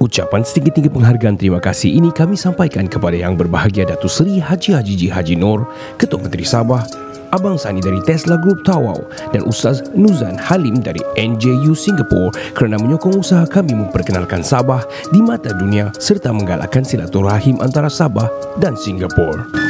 [0.00, 4.94] Ucapan setinggi-tinggi penghargaan terima kasih ini kami sampaikan kepada Yang Berbahagia Datuk Seri Haji Haji
[4.96, 5.68] Ji Haji Nur,
[6.00, 6.88] Ketua Menteri Sabah,
[7.36, 8.96] Abang Sani dari Tesla Group Tawau
[9.36, 14.80] dan Ustaz Nuzan Halim dari NJU Singapore kerana menyokong usaha kami memperkenalkan Sabah
[15.12, 19.69] di mata dunia serta menggalakkan silaturahim antara Sabah dan Singapore.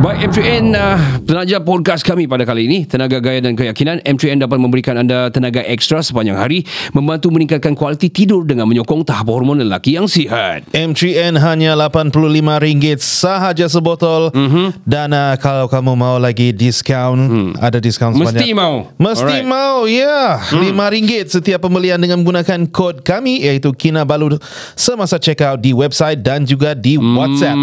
[0.00, 0.96] Baik M3N uh,
[1.28, 5.60] Tenaga podcast kami pada kali ini Tenaga gaya dan keyakinan M3N dapat memberikan anda tenaga
[5.60, 6.64] ekstra sepanjang hari
[6.96, 13.68] Membantu meningkatkan kualiti tidur Dengan menyokong tahap hormon lelaki yang sihat M3N hanya RM85 sahaja
[13.68, 14.40] sebotol Mhm.
[14.40, 14.66] mm-hmm.
[14.88, 17.50] Dan uh, kalau kamu mau lagi diskaun hmm.
[17.60, 18.88] Ada diskaun Mesti sebanyak mau.
[18.96, 19.44] Mesti Alright.
[19.44, 20.28] mau Ya yeah.
[20.48, 20.64] Hmm.
[20.80, 24.40] RM5 setiap pembelian dengan menggunakan kod kami Iaitu Kinabalu
[24.72, 27.20] Semasa check out di website Dan juga di Hmm.
[27.20, 27.58] WhatsApp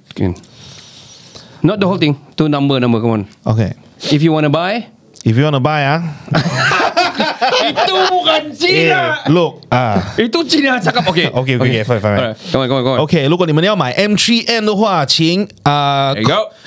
[1.62, 2.18] Not the whole thing.
[2.34, 3.30] Tu number-number come on.
[3.46, 3.70] Okay.
[4.10, 4.90] If you want to buy
[5.22, 6.02] If you want to buy ah,
[7.42, 9.98] Itu bukan eh, Look ah.
[10.16, 12.18] Itu Cina cakap Okay Okay, okay, okay, fine, fine, fine.
[12.18, 16.14] Alright, Come on come on come on OK，如果你们要买 M3N 的话，请啊、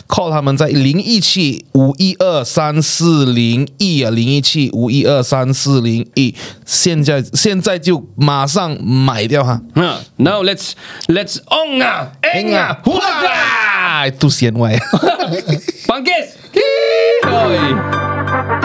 [0.08, 6.34] call 他们在零一七五一二三四零一啊，零一七五一二三四零一，
[6.66, 9.62] 现在现在就马上买掉哈。
[9.76, 10.72] 嗯、uh,，Now let's
[11.08, 14.78] Let's on ah Eng ah Huaga 啊，都闲歪。
[15.88, 16.36] Pangkis
[17.24, 18.65] Oi.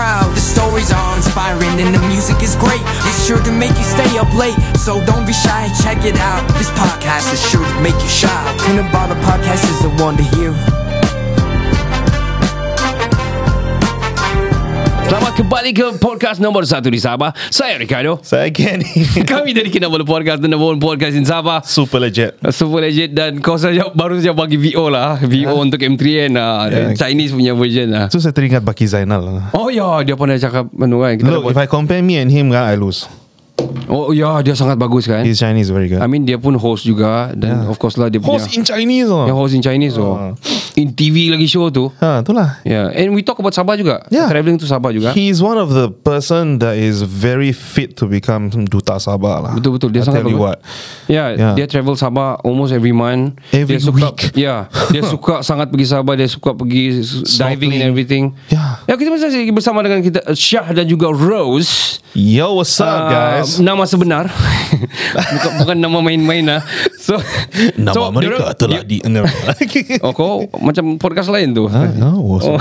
[0.00, 2.80] The stories are inspiring and the music is great.
[3.04, 4.56] It's sure to make you stay up late.
[4.78, 6.40] So don't be shy, check it out.
[6.56, 8.56] This podcast is sure to make you shy.
[8.60, 10.79] Cannabolic podcast is the one to hear.
[15.10, 18.86] Selamat kembali ke podcast nombor satu di Sabah Saya Ricardo Saya Kenny.
[19.26, 22.38] Kami dari Kinabalu Podcast The number one podcast in Sabah Super legit.
[22.48, 26.94] Super legit Dan kau saja baru saja bagi VO lah VO untuk M3N lah Ya.
[26.94, 29.50] Chinese punya version lah Tu saya teringat Baki Zainal.
[29.50, 32.30] Oh ya Dia pernah cakap anu kan kita Look, dapat- if I compare me and
[32.30, 33.10] him, I lose.
[33.90, 35.98] Oh ya Dia sangat bagus kan His Chinese very good.
[35.98, 39.10] I mean dia pun host juga Dan of course lah dia punya Host in Chinese
[39.10, 39.26] oh.
[39.34, 40.34] host in Chinese oh.
[40.78, 42.62] In TV lagi show tu Ha, itulah.
[42.62, 44.06] Yeah, and we talk about Sabah juga.
[44.08, 44.30] Yeah.
[44.30, 45.12] Traveling to Sabah juga.
[45.12, 49.52] He's one of the person that is very fit to become duta Sabah lah.
[49.52, 50.56] Betul betul dia I sangat tell you bagus.
[50.56, 51.10] what.
[51.10, 51.52] Yeah, Yeah.
[51.58, 53.36] dia travel Sabah almost every month.
[53.52, 54.18] Every dia suka, week.
[54.46, 57.80] Yeah, dia suka sangat pergi Sabah, dia suka pergi diving and Snorkeling.
[57.84, 58.24] everything.
[58.48, 58.80] Yeah.
[58.88, 61.99] Ya, kita masih bersama dengan kita Syah dan juga Rose.
[62.10, 63.62] Yo, what's up, Ah, guys?
[63.62, 64.26] nama sebenar.
[65.30, 66.62] bukan bukan nama main-main lah.
[66.98, 67.14] So
[67.78, 69.02] Nama so, mereka diorang- telah di-.
[70.04, 71.70] Oh kau macam podcast lain tu.
[71.70, 72.58] Ah, no, Oh.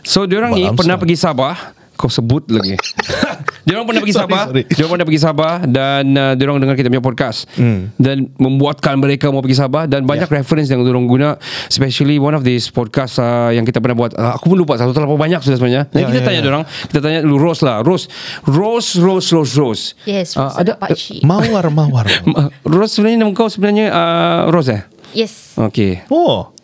[0.00, 2.80] So diorang ni pernah pergi Sabah kau sebut lagi.
[3.68, 4.42] diorang pernah pergi Sabah.
[4.48, 4.64] sorry.
[4.66, 7.44] Diorang pernah pergi Sabah dan uh, diorang dengar kita punya podcast.
[7.52, 7.92] Hmm.
[7.94, 10.32] Dan membuatkan mereka mau pergi Sabah dan banyak Ya.
[10.32, 14.12] reference yang diorang guna especially one of these podcast uh, yang kita pernah buat.
[14.12, 15.82] Uh, aku pun lupa satu terlalu banyak sudah sebenarnya.
[15.86, 16.44] Dan Ya, kita ya, tanya ya.
[16.44, 17.76] diorang, kita tanya dulu Rose lah.
[17.80, 18.08] Rose,
[18.42, 19.84] Rose, Rose, Rose, Rose.
[20.02, 21.20] Yes, Ah, ada ada- pakcik.
[21.20, 22.08] Mawar, mawar.
[22.30, 24.82] Ma- Rose sebenarnya nama kau sebenarnya uh, Rose eh?
[25.12, 25.52] Yes.
[25.58, 26.00] Okay.
[26.08, 26.56] Oh,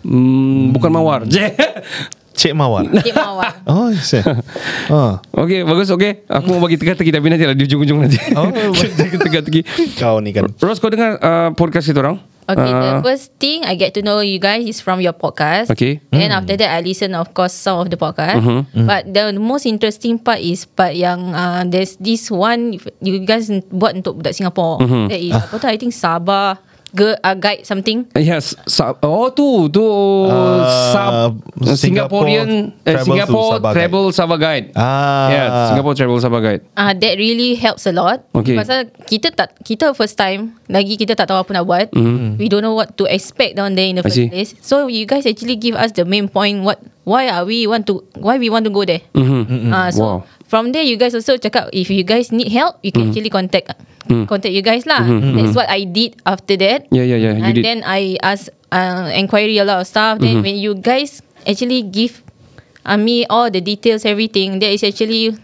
[0.00, 1.28] Hmm, bukan Mawar.
[2.34, 2.86] Cik Mawar.
[3.02, 3.52] Cik Mawar.
[3.70, 4.40] Oh, saya.
[4.90, 5.22] Ah.
[5.30, 6.26] Okey, bagus okey.
[6.26, 8.18] Aku mau bagi teka-teki tapi nanti lah di ujung-ujung nanti.
[8.38, 9.60] Oh, Kita teka-teki.
[9.98, 10.50] Kau ni kan.
[10.58, 12.18] Ros kau dengar uh, podcast kita orang?
[12.50, 15.70] Okay, Ah, the first thing I get to know you guys is from your podcast.
[15.70, 16.02] Okay.
[16.10, 18.42] And after that, I listen, of course, some of the podcast.
[18.74, 24.02] But the most interesting part is part yang uh, there's this one you guys buat
[24.02, 24.82] untuk budak Singapore.
[24.82, 25.66] That is apa tu?
[25.70, 26.58] I think Sabah.
[26.90, 28.02] Girl, uh, guide something.
[28.14, 29.78] Yes, sa- oh tu tu
[30.26, 31.38] Uh, sub
[31.78, 32.48] Singapore Singaporean
[32.82, 34.66] uh, Singapore Sabah Travel Sabah Guide.
[34.74, 35.28] Ah.
[35.30, 36.62] Yeah, Singapore Travel Sabah Guide.
[36.74, 38.26] Ah, uh, that really helps a lot.
[38.34, 38.58] Okay.
[38.58, 41.86] Pasal kita tak kita first time lagi kita tak tahu apa nak buat.
[41.94, 42.42] Mhm.
[42.42, 44.26] We don't know what to expect down there in the I first see.
[44.26, 44.50] place.
[44.58, 46.66] So you guys actually give us the main point.
[46.66, 49.06] What why are we want to why we want to go there?
[49.14, 49.70] Mhm.
[49.70, 50.18] Ah, so Wow.
[50.50, 53.30] From there you guys also check out if you guys need help, you can actually
[53.30, 53.70] contact
[54.26, 55.06] contact you guys lah.
[55.06, 56.90] That's what I did after that.
[56.90, 57.34] Yeah, yeah, yeah.
[57.38, 57.62] You and did.
[57.62, 60.18] then I ask uh, inquiry a lot of stuff.
[60.18, 62.26] Then when you guys actually give
[62.82, 65.38] uh, me all the details, everything, that is actually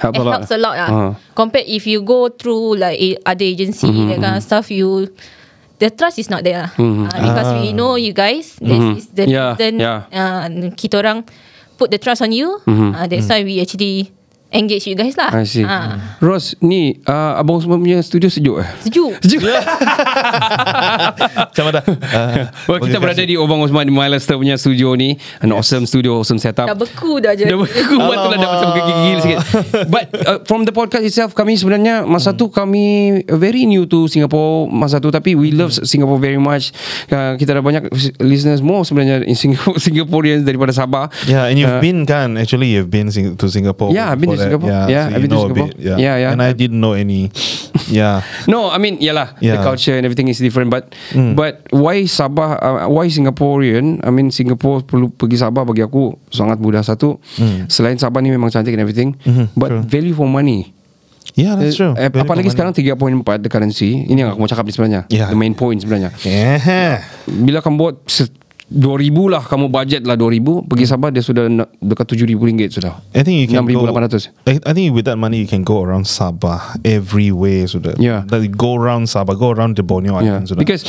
[0.00, 0.32] Help it a lot.
[0.40, 0.88] helps a lot lah.
[0.88, 1.12] Uh-huh.
[1.36, 2.96] Compared if you go through like
[3.28, 5.12] other agency that kind of stuff, you
[5.76, 6.70] the trust is not there lah.
[6.76, 8.56] Uh, because we know you guys.
[8.60, 10.08] This is the Yeah, reason yeah.
[10.08, 11.28] Uh, kita orang
[11.76, 12.60] put the trust on you.
[12.64, 14.12] Uh, that's why we actually
[14.56, 15.30] engage you guys lah.
[15.30, 15.62] I see.
[15.62, 16.16] Ah.
[16.18, 18.68] Ros, ni uh, abang semua punya studio sejuk eh?
[18.82, 19.12] Sejuk.
[19.20, 19.44] Sejuk.
[21.46, 21.80] Macam mana?
[21.84, 22.36] Uh,
[22.66, 25.14] well, kita berada di Obang Osman di Milester punya studio ni.
[25.40, 26.66] An awesome studio, awesome setup.
[26.66, 27.44] Dah beku dah je.
[27.44, 29.38] Dah beku betul lah dah macam gigil sikit.
[29.86, 34.66] But uh, from the podcast itself kami sebenarnya masa tu kami very new to Singapore
[34.66, 36.72] masa tu tapi we love Singapore very much.
[37.08, 37.88] Uh, kita ada banyak
[38.18, 41.08] listeners more sebenarnya in Singapore Singaporeans daripada Sabah.
[41.26, 43.90] Yeah, and you've Uh, been kan actually you've been sing- to Singapore.
[43.90, 44.45] Yeah, I've been to.
[44.46, 44.70] Singapore.
[44.70, 45.68] Yeah, Yeah, so I've been to Singapore.
[45.68, 45.96] bit, Yeah.
[45.96, 46.30] Yeah, yeah.
[46.30, 47.28] And I didn't know any.
[47.86, 48.22] Yeah.
[48.46, 49.62] No, I mean, yalah, the Yeah.
[49.62, 50.68] culture and everything is different.
[50.68, 50.94] But
[51.34, 52.56] but why Sabah?
[52.56, 54.00] Uh, why Singaporean?
[54.00, 57.18] I mean, Singapore perlu pergi Sabah bagi aku sangat mudah satu.
[57.66, 59.14] Selain Sabah ni memang cantik and everything,
[59.52, 59.82] but true.
[59.82, 60.72] value for money.
[61.36, 61.92] Yeah, that's true.
[61.92, 62.72] Eh, Very apalagi common.
[62.72, 64.08] sekarang 3.4 the currency.
[64.08, 65.04] Ini yang aku mau cakap ni sebenarnya.
[65.06, 65.28] Yeah.
[65.28, 66.08] The main point sebenarnya.
[66.24, 67.04] Yeah.
[67.28, 67.94] Bila kamu buat
[68.66, 72.98] 2000 lah kamu budget lah 2000 pergi Sabah dia sudah nak- dekat 7000 ringgit sudah.
[73.14, 73.86] I think you can go.
[73.86, 74.34] 6800.
[74.42, 77.62] I, I think with that money you can go around Sabah every way.
[77.64, 78.26] So that Yeah.
[78.28, 80.34] you go around Sabah, go around the Borneo Yeah.
[80.34, 80.50] Islands.
[80.50, 80.58] sudah.
[80.58, 80.82] Because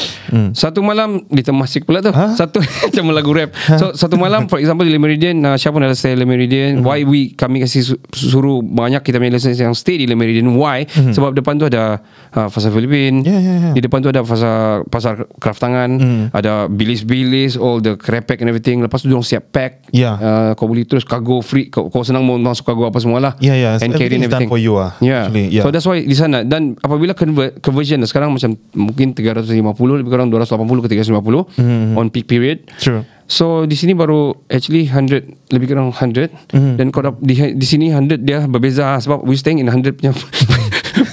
[0.51, 2.09] satu malam di Temasik pula tu.
[2.09, 2.33] Huh?
[2.33, 3.53] Satu macam lagu rap.
[3.77, 6.81] So satu malam for example di Le Meridien, uh, siapa nak stay Le Meridien?
[6.81, 10.49] Why we kami kasih su- suruh banyak kita punya listeners yang stay di Le Meridien.
[10.49, 10.89] Why?
[10.89, 12.01] Sebab depan tu ada
[12.33, 13.21] uh, Pasar Filipin.
[13.21, 13.73] Yeah, yeah, yeah.
[13.73, 15.89] Di depan tu ada pasar pasar craft tangan,
[16.31, 18.79] ada bilis-bilis, all the krepek and everything.
[18.79, 19.91] Lepas tu diorang siap pack.
[19.91, 20.15] Yeah.
[20.15, 21.67] Uh, kau boleh terus cargo free.
[21.67, 23.33] Kau, kau senang mau masuk cargo apa semua lah.
[23.37, 23.73] Yeah, yeah.
[23.75, 25.27] And carry Everything done for you ah, Yeah.
[25.27, 25.61] actually, yeah.
[25.61, 29.51] So that's why di sana dan apabila convert conversion sekarang macam mungkin 350
[29.99, 30.47] lebih kurang 280
[30.79, 32.63] ke 350 on peak period.
[32.63, 32.79] Mm-hmm.
[32.79, 33.03] True.
[33.27, 36.73] So di sini baru actually 100 lebih kurang 100 Mm-hmm.
[36.79, 40.15] dan kau dah- di di sini 100 dia berbeza sebab we staying in 100 punya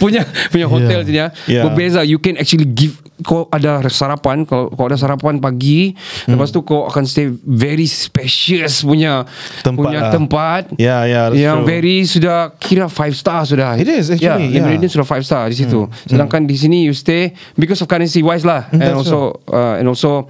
[0.01, 1.11] punya punya hotel Yeah.
[1.11, 1.29] yeah.
[1.35, 1.65] dia Yeah.
[1.67, 5.95] berbeza you can actually give kau ada sarapan kau kau ada sarapan pagi
[6.25, 6.35] Hmm.
[6.35, 9.23] lepas tu kau akan stay very spacious punya
[9.61, 10.11] Tempat punya lah.
[10.11, 11.69] tempat Yeah, yeah, that's yang true.
[11.69, 14.59] very sudah kira five star sudah It is, actually, yeah, yeah.
[14.59, 14.67] Hmm.
[14.67, 18.43] Meridian sudah five star di situ sedangkan di sini you stay because of currency wise
[18.43, 20.27] lah and that's also uh, and also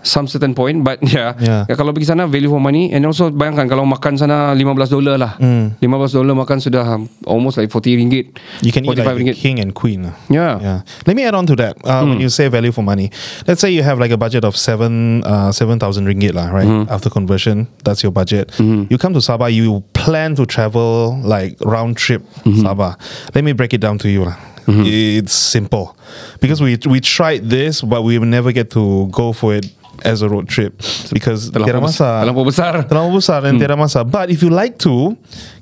[0.00, 1.42] some certain point but yeah, Hmm.
[1.44, 1.62] Yeah.
[1.66, 5.16] Ya, kalau pergi sana value for money and also bayangkan kalau makan sana 15 dolar
[5.16, 5.78] lah 15
[6.12, 6.84] dolar makan sudah
[7.24, 8.62] almost like 40 ringgit Hmm.
[8.62, 10.04] You can eat 45 like ringgit king and queen.
[10.04, 10.14] ah.
[10.26, 10.54] Yeah.
[10.58, 10.78] Yeah.
[11.04, 11.76] Let me add on to that.
[11.80, 13.10] Uh, When you say value for money,
[13.46, 16.66] let's say you have like a budget of seven uh, seven thousand ringgit lah, right?
[16.66, 16.92] Mm-hmm.
[16.92, 18.48] After conversion, that's your budget.
[18.58, 18.90] Mm-hmm.
[18.90, 22.64] You come to Sabah, you plan to travel like round trip mm-hmm.
[22.64, 22.98] Sabah.
[23.34, 24.36] Let me break it down to you lah.
[24.66, 25.96] It's simple
[26.40, 29.68] because we we tried this, but we will never get to go for it
[30.02, 30.80] as a road trip
[31.12, 32.22] because Terlampau tiada besar- masa.
[32.24, 32.72] terlampau besar.
[33.14, 33.60] Besar dan hmm.
[33.60, 34.00] tiada masa.
[34.02, 35.16] But if you like to,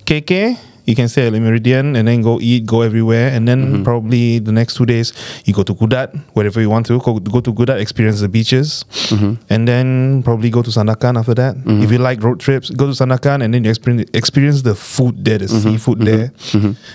[0.06, 3.61] KK, you can stay at Le Meridian and then go eat, go everywhere, and then
[3.64, 3.82] mm-hmm.
[3.84, 5.12] probably the next two days
[5.44, 6.99] you go to Kudat, wherever you want to.
[7.00, 9.34] Go, go to Kudat, experience the beaches, mm-hmm.
[9.51, 11.56] and then probably go to Sandakan after that.
[11.56, 11.82] Mm-hmm.
[11.82, 15.24] If you like road trips, go to Sandakan and then you experience experience the food
[15.24, 16.32] there, the seafood there,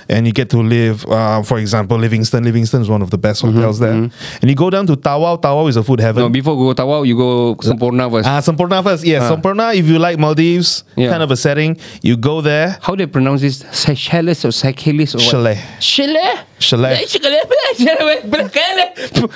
[0.10, 1.06] and you get to live.
[1.06, 2.44] Uh, for example, Livingston.
[2.44, 4.12] Livingston is one of the best hotels there, and
[4.44, 5.40] you go down to Tawau.
[5.42, 6.24] Tawau is a food heaven.
[6.24, 9.06] no, before go to Tawau you go Sempurna first Ah, Sampurna first.
[9.06, 9.36] Yes, ah.
[9.36, 9.76] Sampurna.
[9.76, 11.10] If you like Maldives, Yeah.
[11.12, 12.78] kind of a setting, you go there.
[12.82, 15.58] how do they pronounce this Seychelles or Seychelles or Chalet.
[15.80, 16.94] Chalet Chalet.
[16.98, 17.44] Eh, Chalet
[17.78, 18.90] Chalet Chalet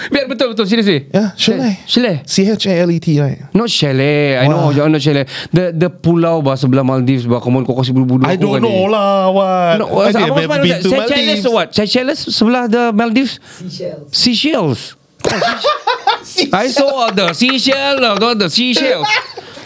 [0.10, 1.78] Biar betul betul Seriously Yeah, chalet.
[1.86, 3.38] Chalet C H A L E T, right?
[3.54, 4.74] Not chalet I know Wah.
[4.74, 8.34] you know chalet The the pulau bah sebelah Maldives bah Kamu kau kasih bulu-bulu I
[8.34, 9.30] aku don't kan know lah.
[9.30, 9.74] What?
[9.78, 11.46] No, I never been to Seychelles Maldives.
[11.46, 11.68] or what?
[11.78, 13.38] Seychelles sebelah the Maldives?
[14.10, 14.98] Seashells.
[16.54, 19.06] I saw the seashell, the, the seashells.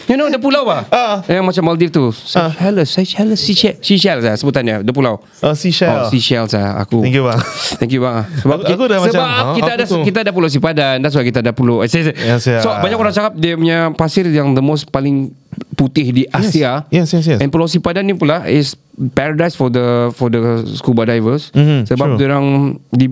[0.06, 0.86] You know the pulau bah?
[0.88, 1.18] Ah.
[1.26, 2.04] Yang macam Maldives tu.
[2.14, 5.18] Seychelles, Seychelles, Seychelles, Seychelles lah sebutannya, the pulau.
[5.42, 5.90] Oh, seashell.
[5.90, 7.02] Oh, Seychelles lah aku.
[7.02, 7.40] Thank you, bang.
[7.76, 8.22] Thank you bang.
[8.38, 9.98] Sebab, Aku- aku dah sebab macam, kita apa ada tu?
[10.02, 10.96] kita ada pulau Sipadan.
[11.02, 11.82] That's why kita ada pulau.
[11.82, 12.62] Eh, saya- Yes, yeah.
[12.62, 15.34] So banyak orang cakap dia punya pasir yang the most paling
[15.72, 16.86] putih di Asia.
[16.88, 17.38] Yes, yes, yes.
[17.40, 18.76] And Pulau Sipadan ni pula is
[19.12, 21.48] paradise for the for the scuba divers.
[21.50, 22.46] Mhm, sebab dia orang
[22.90, 23.08] di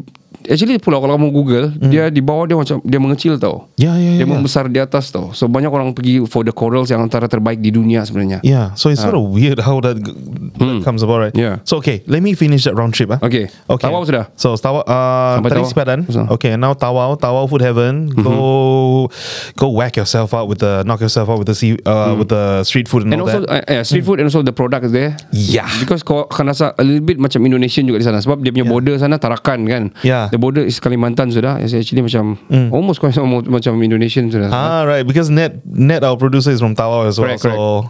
[0.49, 3.69] actually pulau kalau kamu Google, dia di bawah dia macam dia mengecil tau.
[3.77, 4.31] Yeah, yeah, Dia yeah.
[4.31, 5.33] membesar di atas tau.
[5.33, 8.41] So banyak orang pergi for the corals yang antara terbaik di dunia sebenarnya.
[8.45, 11.35] Yeah, so it's sort of weird how that, that comes about, right?
[11.35, 11.61] Yeah.
[11.65, 13.11] So okay, let me finish that round trip.
[13.11, 13.21] Ah.
[13.23, 13.49] Okay.
[13.69, 13.85] Okay.
[13.85, 14.29] Tawau sudah?
[14.37, 15.65] So Tawau, uh, tadi?
[15.65, 16.07] Sepadan.
[16.37, 18.09] Okay, now Tawau, Tawau Food Heaven.
[18.13, 19.09] Go,
[19.57, 22.65] go whack yourself out with the, knock yourself out with the sea, uh, with the
[22.65, 23.69] street food and, And all also that.
[23.69, 25.17] uh, yeah, street food and also the product is there.
[25.33, 25.69] Yeah.
[25.81, 28.67] Because kau akan rasa a little bit macam Indonesian juga di sana sebab dia punya
[28.67, 29.85] border sana Tarakan kan.
[30.03, 30.29] Yeah.
[30.35, 31.63] The border is Kalimantan sudah.
[31.63, 32.35] It's actually macam
[32.75, 34.51] almost quite almost macam Indonesian sudah.
[34.51, 35.07] Ah, right.
[35.07, 37.31] Because Net, Net, our producer is from Tawau as well.
[37.39, 37.55] Correct, correct.
[37.55, 37.87] so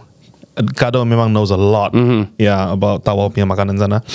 [0.77, 1.97] Kado memang knows a lot.
[2.37, 4.05] Yeah, about Tawau punya makanan sana.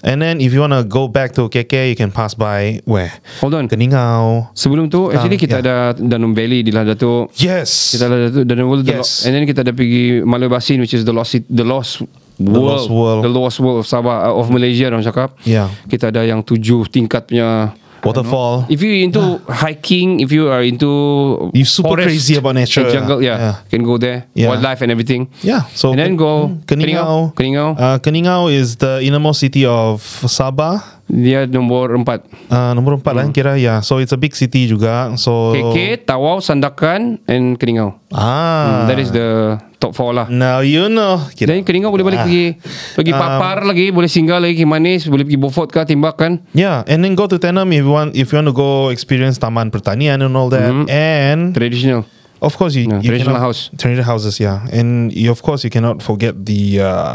[0.00, 3.12] And then if you want to go back to KK, you can pass by where?
[3.44, 3.68] Hold on.
[3.68, 4.48] Keningau.
[4.56, 5.92] Sebelum tu actually Ah, kita yeah.
[5.92, 7.28] ada Danum Valley di Ladatu.
[7.36, 7.98] Yes.
[7.98, 8.96] Kita ada Danum Danum the Yes.
[8.96, 12.00] Lo- and then kita ada pergi Malay Basin which is the lost the lost
[12.40, 13.20] world, lost world.
[13.20, 15.36] the lost world of Sabah uh, of Malaysia orang cakap.
[15.44, 15.68] Yeah.
[15.84, 18.66] Kita ada yang tujuh tingkat punya Waterfall.
[18.68, 22.88] If you into hiking, if you are into You super crazy about nature.
[22.90, 23.54] jungle, yeah, Yeah.
[23.70, 24.48] can go there, Yeah.
[24.48, 25.28] wildlife and everything.
[25.42, 25.62] Yeah.
[25.74, 27.34] So and then go Keningau.
[27.34, 27.76] Keningau.
[27.78, 30.99] Uh, Keningau is the innermost city of Sabah.
[31.10, 32.22] Dia nombor empat.
[32.46, 33.82] Uh, nombor empat lah kira ya.
[33.82, 35.10] So it's a big city juga.
[35.18, 37.98] So KK, Tawau, Sandakan, and Keningau.
[38.14, 40.30] ah, That is the top four lah.
[40.30, 41.18] now you know.
[41.34, 41.50] Kira.
[41.50, 42.26] Dan Keningau boleh balik Ah.
[42.30, 42.44] pergi
[42.94, 46.32] pergi Um, Papar lagi, boleh singgah lagi ke Manis, boleh pergi Beaufort ke Timbak kan.
[46.54, 49.34] Yeah, and then go to Tenam if you want if you want to go experience
[49.34, 50.62] Taman Pertanian and all that.
[50.86, 52.06] And Traditional.
[52.38, 53.68] of course you, Yeah, you traditional cannot- house.
[53.74, 54.62] traditional houses, yeah.
[54.70, 57.12] And you, of course you cannot forget the uh,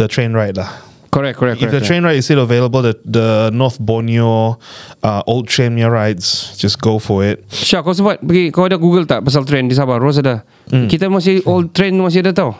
[0.00, 0.72] the train ride lah.
[1.14, 1.78] Correct, correct, If correct.
[1.78, 4.58] the train ride is still available, the the North Borneo
[5.06, 7.46] uh, old train rides, just go for it.
[7.54, 10.02] Syah, kau sempat pergi, kau ada Google tak pasal train di Sabah?
[10.02, 10.42] Ros ada.
[10.64, 10.88] Hmm.
[10.88, 12.56] Kita masih old train masih ada tau.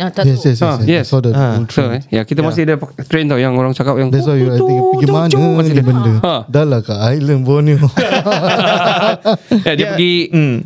[0.00, 0.48] Ah, tak Yes, tahu.
[0.48, 0.58] yes, yes.
[0.58, 0.88] Ah, yes.
[0.88, 1.04] yes.
[1.04, 1.90] I saw the old So, train.
[1.92, 4.56] eh, ya kita masih ada train tau yang orang cakap yang That's why you I
[4.56, 5.84] think pergi mana Masih ni ada.
[5.84, 6.12] benda.
[6.18, 6.34] Ha.
[6.46, 7.78] Dah lah kat Island Borneo.
[9.58, 10.14] Ya, dia pergi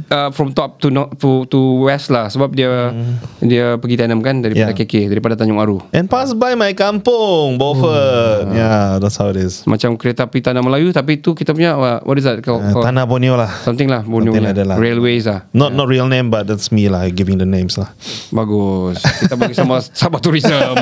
[0.06, 2.92] uh, from top to no, to, to west lah sebab dia
[3.40, 4.78] dia pergi tanam kan daripada Yeah.
[4.78, 5.82] KK daripada Tanjung Aru.
[5.90, 8.52] And pass by my kampung, Beaufort.
[8.52, 9.66] Yeah, that's how it is.
[9.66, 12.38] Macam kereta api tanah Melayu tapi tu kita punya uh, what is that?
[12.38, 13.50] Uh, Tanah Borneo lah.
[13.64, 14.76] something lah Borneo Something lah.
[14.78, 15.50] Railways lah.
[15.50, 17.88] Not not real name, but that's me lah giving the names lah.
[18.28, 19.00] Bagus.
[19.00, 20.76] Kita bagi sama Sabah Tourism.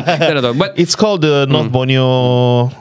[0.58, 2.02] But It's called the North Borneo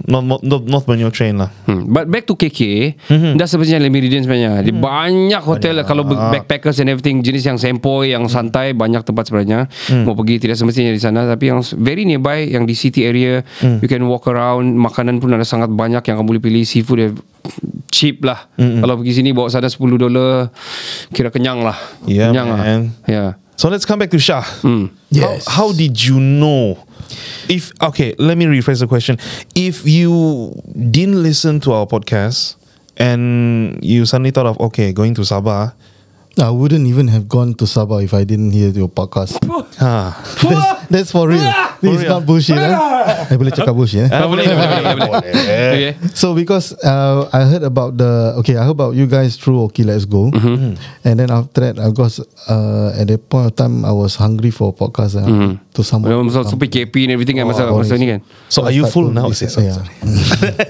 [0.09, 1.53] North, North, North Borneo train lah.
[1.69, 1.85] Hmm.
[1.85, 2.59] But back to KK
[3.05, 3.37] Mhm.
[3.37, 8.11] Dah sebenarnya Le Meridian sebenarnya Dia banyak hotel Kalau backpackers and everything Jenis yang sempoi
[8.11, 9.69] Yang santai Banyak tempat sebenarnya.
[10.01, 11.29] Mau pergi tidak semestinya di sana.
[11.29, 14.73] Tapi yang very nearby Yang di city area You can walk around.
[14.73, 16.63] Makanan pun ada sangat banyak Yang kamu boleh pilih.
[16.65, 17.13] Seafood yang
[17.89, 20.49] cheap lah Kalau pergi sini Bawa sana 10 dolar
[21.11, 22.81] Kira kenyang lah Yeah, Kenyang lah man.
[23.09, 23.37] yeah.
[23.59, 24.47] So let's come back to Shah.
[25.11, 25.43] Yes.
[25.43, 26.79] How, how did you know?
[27.51, 29.19] If okay, let me rephrase the question.
[29.51, 32.55] If you didn't listen to our podcast
[32.95, 35.75] and you suddenly thought of okay, going to Sabah,
[36.39, 39.43] I wouldn't even have gone to Sabah if I didn't hear your podcast.
[39.75, 40.15] huh?
[40.39, 41.43] that's, that's for real.
[41.83, 42.55] This is not bullshit.
[42.55, 42.71] Eh?
[43.27, 44.07] I boleh cakap bullshit.
[44.07, 44.11] Eh?
[44.11, 45.19] Ah, boleh, boleh, boleh, boleh.
[45.69, 45.91] Okay.
[46.15, 49.83] So because uh, I heard about the okay, I heard about you guys through Okay
[49.83, 50.31] Let's Go,
[51.03, 54.51] and then after that, I was uh, at that point of time I was hungry
[54.51, 55.27] for a podcast uh,
[55.75, 56.11] to someone.
[56.23, 59.11] Masa masa PKP and everything kan Masa, Oh, masa ni kan So are you full
[59.11, 59.31] now?
[59.35, 59.83] Say, sorry, Yeah.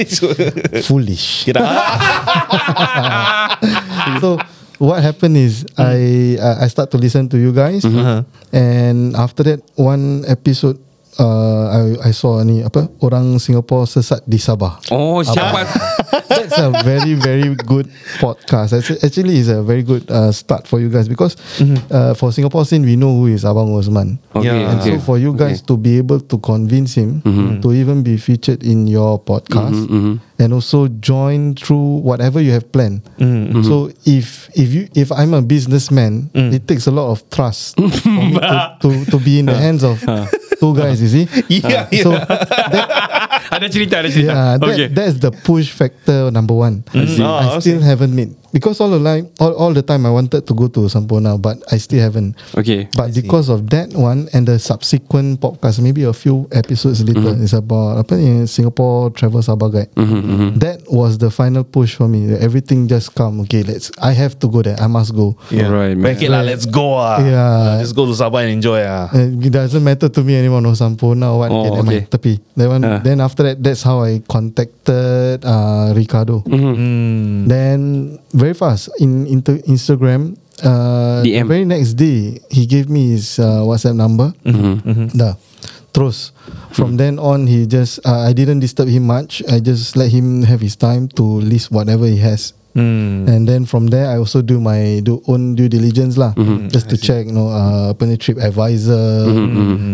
[0.10, 0.82] sorry.
[0.90, 1.46] Foolish.
[1.46, 1.62] Kira-
[4.22, 4.38] so
[4.80, 7.84] what happened is I uh, I start to listen to you guys,
[8.52, 10.80] and after that one episode.
[11.20, 11.68] Uh,
[12.00, 14.80] I I saw ni apa orang Singapore sesat di Sabah.
[14.90, 15.68] Oh siapa
[16.30, 17.92] That's a very very good
[18.24, 18.72] podcast.
[18.72, 21.36] Actu- Actually, it's a very good uh, start for you guys because
[21.92, 24.16] uh, for Singapore scene we know who is Abang Osman.
[24.32, 24.72] Okay, Yeah.
[24.72, 24.96] And okay.
[24.96, 27.20] so for you guys to be able to convince him
[27.60, 29.76] to even be featured in your podcast
[30.40, 33.04] and also join through whatever you have planned.
[33.68, 38.08] So if if you if I'm a businessman, it takes a lot of trust for
[38.08, 40.00] me to, to to be in the hands of
[40.60, 41.02] two guys.
[41.18, 41.26] You see?
[41.62, 42.26] Yeah, So yeah.
[42.74, 42.86] that,
[43.50, 46.84] Ada cerita Ada cerita yeah, that, Okay that's the push factor number one.
[47.08, 47.24] see.
[47.24, 50.46] I Oh, still haven't made because all the time, all, all the time I wanted
[50.48, 52.36] to go to Sampona, but I still haven't.
[52.58, 57.36] Okay But because of that one and the subsequent podcast, maybe a few episodes later,
[57.40, 59.92] it's about apa ni Singapore Travel Sabah Guide.
[60.60, 62.34] That was the final push for me.
[62.36, 63.42] Everything just come.
[63.48, 63.92] Okay, let's.
[64.02, 64.78] I have to go there.
[64.80, 65.38] I must go.
[65.52, 65.70] Yeah.
[65.70, 66.14] Alright, man.
[66.14, 67.20] Back it lah, let's go ah.
[67.22, 67.80] Yeah.
[67.80, 69.10] Let's go to Sabah and enjoy ah.
[69.14, 70.62] Uh, it doesn't matter to me anymore.
[70.62, 71.52] No Sampona or what.
[71.52, 72.02] Oh, okay, okay.
[72.10, 72.84] Tapi that one.
[72.84, 73.00] Ah.
[73.00, 76.42] Then after that, that's how I contacted uh, Ricardo.
[76.46, 77.48] Mm-hmm.
[77.48, 77.80] Then
[78.40, 80.40] very fast in into Instagram.
[80.60, 81.44] Uh, DM.
[81.44, 84.32] The very next day, he gave me his uh, WhatsApp number.
[84.44, 85.16] Mm-hmm.
[85.16, 85.36] Dah.
[85.90, 86.32] Terus
[86.70, 90.46] From then on He just uh, I didn't disturb him much I just let him
[90.46, 93.26] Have his time To list whatever he has Hmm.
[93.26, 96.70] And then from there I also do my do own due diligence lah Mm-hmm.
[96.70, 99.26] Just to check you know uh, Apa ni Trip Advisor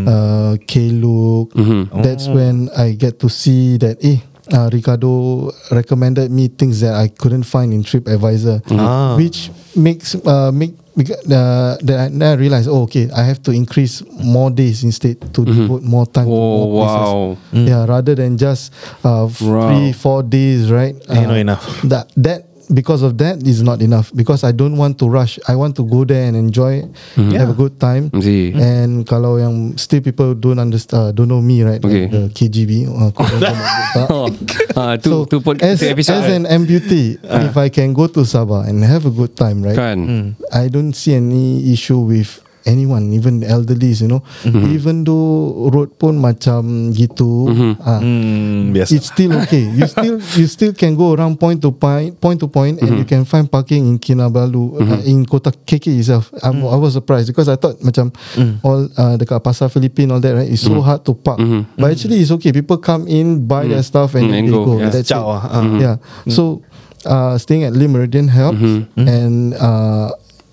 [0.03, 1.55] uh, Klook
[2.03, 2.35] That's Oh.
[2.35, 4.19] when I get to see that Eh
[4.53, 9.15] uh, Ricardo recommended me things that I couldn't find in Trip Advisor Ah.
[9.17, 13.41] Which makes uh, make because, uh, that I, then I realized oh okay I have
[13.43, 17.11] to increase more days instead to devote more time to Oh, more places.
[17.11, 17.37] wow.
[17.51, 18.71] yeah rather than just
[19.03, 19.67] uh, Wow.
[19.67, 21.63] three four days right Uh, Ain't not enough.
[21.83, 24.11] that that because of that is not enough.
[24.13, 25.39] Because I don't want to rush.
[25.47, 28.09] I want to go there and enjoy have a good time.
[28.21, 28.53] See.
[28.55, 32.07] and kalau yang still people don't understand uh, don't know me right Okay.
[32.07, 33.51] like the KGB uh, Korea.
[34.07, 34.29] Oh,
[34.79, 38.69] ah, tu so pun as, episode as an amputee if I can go to Sabah
[38.69, 40.33] and have a good time right kan.
[40.53, 44.21] I don't see any issue with anyone even the elderlies you know.
[44.41, 44.73] Mm-hmm.
[44.73, 48.89] even though road pun macam gitu ah, Hmm, biasa.
[48.97, 49.63] it's still okay.
[49.63, 53.05] You still you still can go around point to point point to point and you
[53.05, 56.33] can find parking in Kinabalu uh, in Kota KK itself.
[56.41, 58.09] I'm, I was surprised because I thought macam
[58.61, 61.37] all uh, dekat pasar Philippine all that right it's so hard to park.
[61.77, 62.49] But actually it's okay.
[62.49, 64.65] People come in buy their stuff and, Mm, then and they go.
[64.65, 64.89] go, Yeah.
[64.89, 65.13] that's it.
[65.13, 65.63] Ciao, ah, ah.
[65.77, 65.95] yeah.
[66.27, 66.65] So
[67.05, 68.57] uh, staying at Lim Meridian helps
[68.97, 70.09] and uh,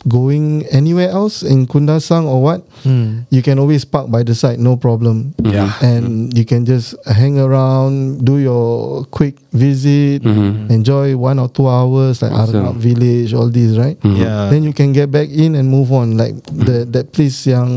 [0.08, 3.22] going anywhere else in Kundasang or what hmm.
[3.30, 5.70] you can always park by the side no problem Yeah.
[5.82, 6.36] and mm-hmm.
[6.36, 10.70] you can just hang around do your quick visit mm-hmm.
[10.70, 12.66] enjoy one or two hours like Awesome.
[12.66, 14.22] Arnab village all these right mm-hmm.
[14.22, 14.50] Yeah.
[14.50, 17.70] then you can get back in and move on like the that place yang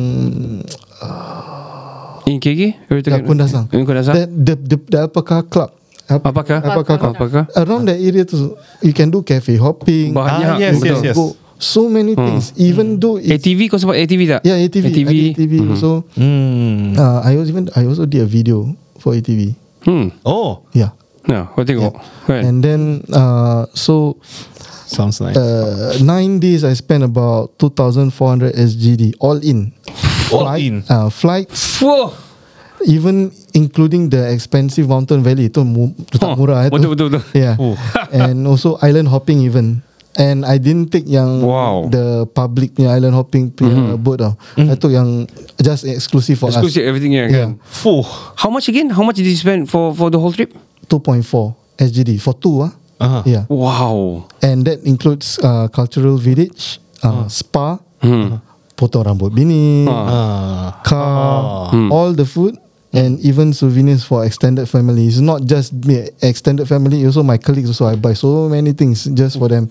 [2.26, 2.90] In KK?
[2.90, 4.18] yeah, Kundasang In Kundasang?
[4.18, 5.70] the, the, the, the Alpaca Club
[6.10, 6.58] Alp- Apakah?
[6.62, 7.44] Alpaca Club Apakah?
[7.54, 10.58] around that area tu you can do cafe hopping Banyak.
[10.58, 10.90] Ah, yes, betul.
[10.90, 11.16] yes, yes.
[11.18, 14.42] go so many things even though it's ATV kau sebut ATV tak?
[14.44, 15.12] yeah ATV ATV.
[15.34, 16.94] ATV also Hmm.
[16.94, 20.10] uh, I was even I also did a video for ATV Hmm.
[20.22, 20.92] Oh, yeah
[21.26, 21.94] Nah, kau tengok.
[22.26, 22.42] Kan?
[22.44, 24.18] and then uh, so
[24.86, 25.34] sounds nice.
[25.34, 29.74] uh, nine days I spent about 2,400 SGD all in
[30.30, 30.76] All Flight- in?
[30.86, 32.14] uh, flights Fuh.
[32.86, 36.78] even including the expensive mountain valley itu mu, tu Oh, tak murah eh, tu.
[36.78, 37.24] betul, betul, betul.
[37.34, 37.74] yeah Oh.
[38.14, 39.82] and also island hopping even
[40.16, 41.92] and I didn't take yang Wow.
[41.92, 45.28] the public punya island hopping punya boat tau I took yang
[45.60, 47.32] just exclusive for Exclusive everything ya Yeah.
[47.32, 47.50] kan?
[47.64, 48.04] Fuh.
[48.36, 48.90] How much again?
[48.90, 50.56] How much did you spend for for the whole trip?
[50.56, 53.24] us 2.4 SGD for two ah Uh-huh.
[53.28, 54.24] yeah Wow.
[54.40, 57.76] and that includes uh, cultural village uh, spa
[58.76, 60.80] potong rambut bini Ah.
[60.80, 62.56] car, all the food,
[62.96, 65.06] and even souvenirs for extended family.
[65.06, 67.04] It's not just me, extended family.
[67.06, 67.86] Also, my colleagues also.
[67.92, 69.68] I buy so many things just for them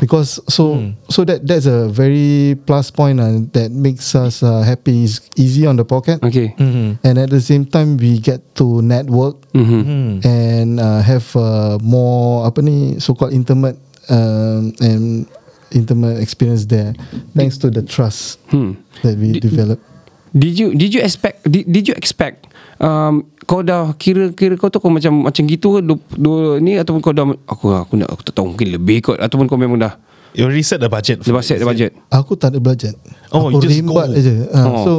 [0.00, 5.04] because so so that that's a very plus point uh, that makes us uh, happy.
[5.08, 6.52] It's easy on the pocket, Okay.
[6.60, 12.60] and at the same time we get to network and uh, have uh, more apa
[12.62, 13.78] ni so called intimate
[14.12, 15.26] um, and
[15.72, 16.92] intimate experience there
[17.32, 18.76] thanks to the trust Hmm.
[19.00, 19.80] that we develop.
[20.32, 22.48] Did you did you expect did, did you expect
[22.80, 26.80] um, kau dah kira kira kau tu kau macam macam gitu ke dua, dua ni
[26.80, 29.76] ataupun kau dah aku aku nak aku tak tahu mungkin lebih kot ataupun kau memang
[29.78, 29.94] dah
[30.32, 31.20] You already set the budget.
[31.20, 31.92] the budget the budget.
[32.08, 32.96] Aku tak ada budget.
[33.28, 34.16] Oh, aku you just rimbat go.
[34.16, 34.34] aja.
[34.48, 34.76] Uh, Oh.
[34.80, 34.92] So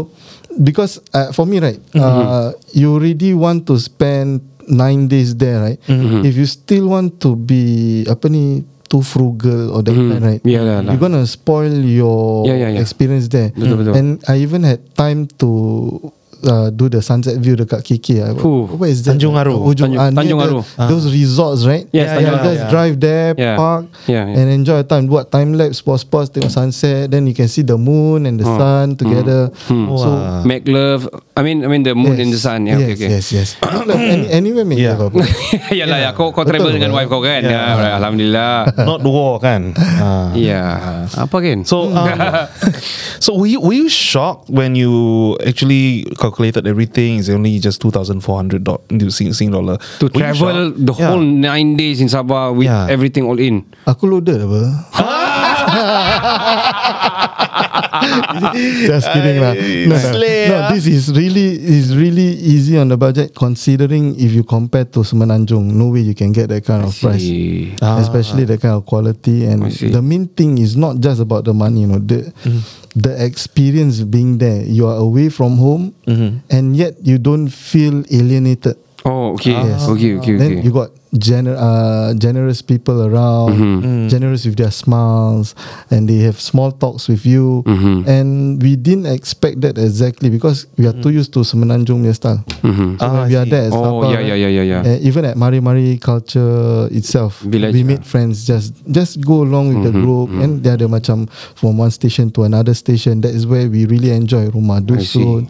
[0.62, 5.82] because uh, for me right, uh, you already want to spend nine days there right.
[6.22, 8.62] If you still want to be apa ni
[8.94, 10.94] too frugal or that kind right, Yeah lah, lah.
[10.94, 12.84] you're gonna spoil your Yeah, yeah, yeah.
[12.86, 13.50] experience there.
[13.50, 13.94] Betul, betul.
[13.98, 15.50] And I even had time to.
[16.44, 18.36] Uh, do the sunset view dekat KK ah.
[18.36, 18.68] Fuh.
[18.76, 19.16] Where is that?
[19.16, 19.64] Tanjung Aru.
[19.64, 20.92] Ujung, Tanjung- ah, near Tanjung the- Aru.
[20.92, 21.88] Those resorts right?
[21.96, 22.68] Yes, yeah, Tanjung Aru, just yeah.
[22.68, 23.56] drive there, Yeah.
[23.56, 24.40] park, Yeah, yeah.
[24.44, 25.08] and enjoy time.
[25.08, 27.08] Buat time lapse, pause pause, tengok sunset.
[27.08, 28.60] Then you can see the moon and the Oh.
[28.60, 29.56] sun together.
[29.72, 30.44] So Wow.
[30.44, 33.10] Make love I mean I mean the moon and the sun yeah, yes, okay okay.
[33.10, 33.50] yes, yes.
[33.89, 35.02] Any, anywhere make Yeah.
[35.02, 35.17] apa.
[35.82, 37.41] Yalah ya kau kau travel dengan wife kau kan.
[37.41, 37.74] Yeah.
[37.74, 38.69] Ya, alhamdulillah.
[38.89, 39.74] Not the war kan.
[40.04, 40.30] Ah.
[40.36, 40.63] Ya.
[41.15, 41.63] Apa kan?
[41.63, 42.19] So, um,
[43.24, 44.91] so were you were you shocked when you
[45.41, 48.67] actually calculated everything is only just two thousand four hundred
[49.10, 51.08] Sing, Sing dollar to Were travel the Yeah.
[51.10, 52.91] whole nine days in Sabah with Yeah.
[52.93, 53.65] everything all in.
[53.89, 54.62] Aku loaded apa?
[58.89, 59.54] Just kidding lah.
[59.54, 60.71] No, no, no, ah.
[60.73, 65.73] this is really is really easy on the budget considering if you compare to Semenanjung,
[65.73, 67.21] no way you can get that kind of price.
[67.21, 67.76] See.
[67.82, 71.82] especially the kind of quality and the main thing is not just about the money
[71.82, 72.32] you know the
[72.95, 78.78] the experience being there you are away from home and yet you don't feel alienated
[79.06, 79.52] Oh, okay.
[79.52, 79.84] Yes.
[79.88, 80.62] Okay, okay, then okay.
[80.63, 84.08] you got gener- uh, generous people around, Mm-hmm.
[84.10, 85.56] generous with their smiles,
[85.89, 87.63] and they have small talks with you.
[87.65, 88.10] Mm-hmm.
[88.10, 88.30] And
[88.62, 92.41] we didn't expect that exactly because we are too used to Semenanjung punya style.
[92.65, 92.97] Mm-hmm.
[92.97, 94.82] So Ah, we are there, at Oh, Sabah, yeah, yeah, yeah, yeah, yeah.
[94.84, 97.89] uh, even at Mari Mari culture itself, Village, we ah.
[97.95, 98.45] made friends.
[98.45, 101.91] Just just go along with the Mm-hmm, group, and they are the macam from one
[101.93, 103.21] station to another station.
[103.21, 105.45] That is where we really enjoy rumah dusun,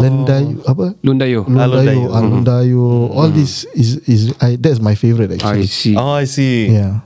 [0.00, 1.44] lendayu apa Lundayo.
[1.44, 2.04] lundayu, Alundayu.
[2.10, 2.84] alundayu.
[3.12, 5.70] All this is is I, that's my favorite I actually.
[5.70, 5.94] see.
[5.94, 6.70] Oh, I see.
[6.74, 7.04] Yeah.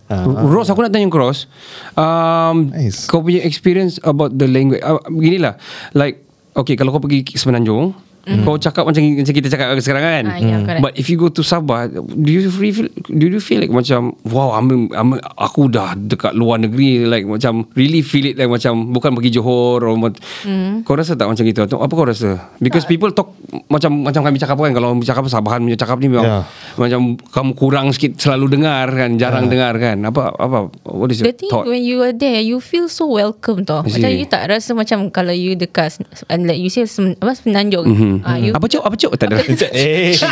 [0.49, 1.49] Rose aku nak tanya Cross
[1.99, 3.05] um, Nice.
[3.05, 5.61] Kau punya experience About the language uh, Beginilah
[5.93, 6.25] Like
[6.57, 8.08] Okay kalau kau pergi Semenanjung
[8.45, 10.83] Kau cakap macam, macam kita cakap sekarang kan Ah, yeah, correct.
[10.85, 14.53] But if you go to Sabah Do you feel Do you feel like macam Wow
[14.53, 19.17] I'm, I'm, Aku dah dekat luar negeri Like macam Really feel it like macam Bukan
[19.17, 19.97] pergi Johor or,
[20.45, 20.87] Mm.
[20.87, 23.35] Kau rasa tak macam gitu Atau Apa kau rasa Because people talk
[23.69, 26.45] Macam macam kami cakap kan Kalau cakap Sabahan punya cakap ni memang Yeah.
[26.77, 31.31] Macam kamu kurang sikit Selalu dengar kan Jarang dengar kan Apa apa What is The
[31.31, 33.85] your thing thought when you are there, you feel so welcome tau.
[33.85, 34.19] Macam see.
[34.19, 36.01] you tak rasa macam kalau you dekat
[36.33, 38.18] and like you say apa semenanjung.
[38.23, 39.37] Ah, you Apa cuk Apa cuk Tak ada
[39.75, 40.15] Eh.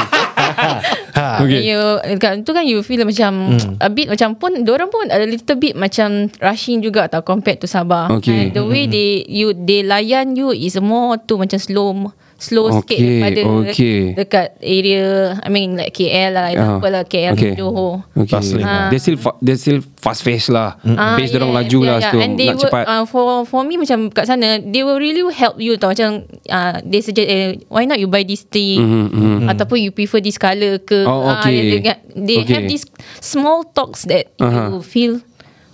[1.16, 1.60] Okay.
[1.64, 3.80] You dekat tu kan you feel macam Hmm.
[3.80, 7.68] a bit macam pun orang pun a little bit macam rushing juga tau compared to
[7.68, 8.12] Sabah.
[8.20, 8.48] Okay.
[8.48, 12.94] And the way they you they layan you is more to macam slow slow sikit
[12.94, 13.98] Okay, daripada okay.
[14.12, 15.04] dekat area
[15.36, 17.52] I mean like KL lah example lah KL okay.
[17.54, 18.04] Johor.
[18.12, 18.28] Okay.
[18.30, 18.62] Bustling.
[18.62, 18.88] Ah.
[18.88, 20.76] They still fa- they still fast face lah.
[20.84, 22.18] Ah, Pace dorang laju lah situ.
[22.18, 22.84] And they Nak will, cepat.
[22.84, 25.90] uh, for for me macam kat sana, they will really help you tau.
[25.90, 28.84] Macam uh, they suggest, eh, why not you buy this thing?
[29.10, 31.02] Mhm, Ataupun you prefer this colour ke?
[31.02, 31.56] Oh, Ah, okay.
[31.72, 32.52] they get- they Okay.
[32.52, 32.84] have these
[33.18, 34.76] small talks that Uh-huh.
[34.76, 35.12] you feel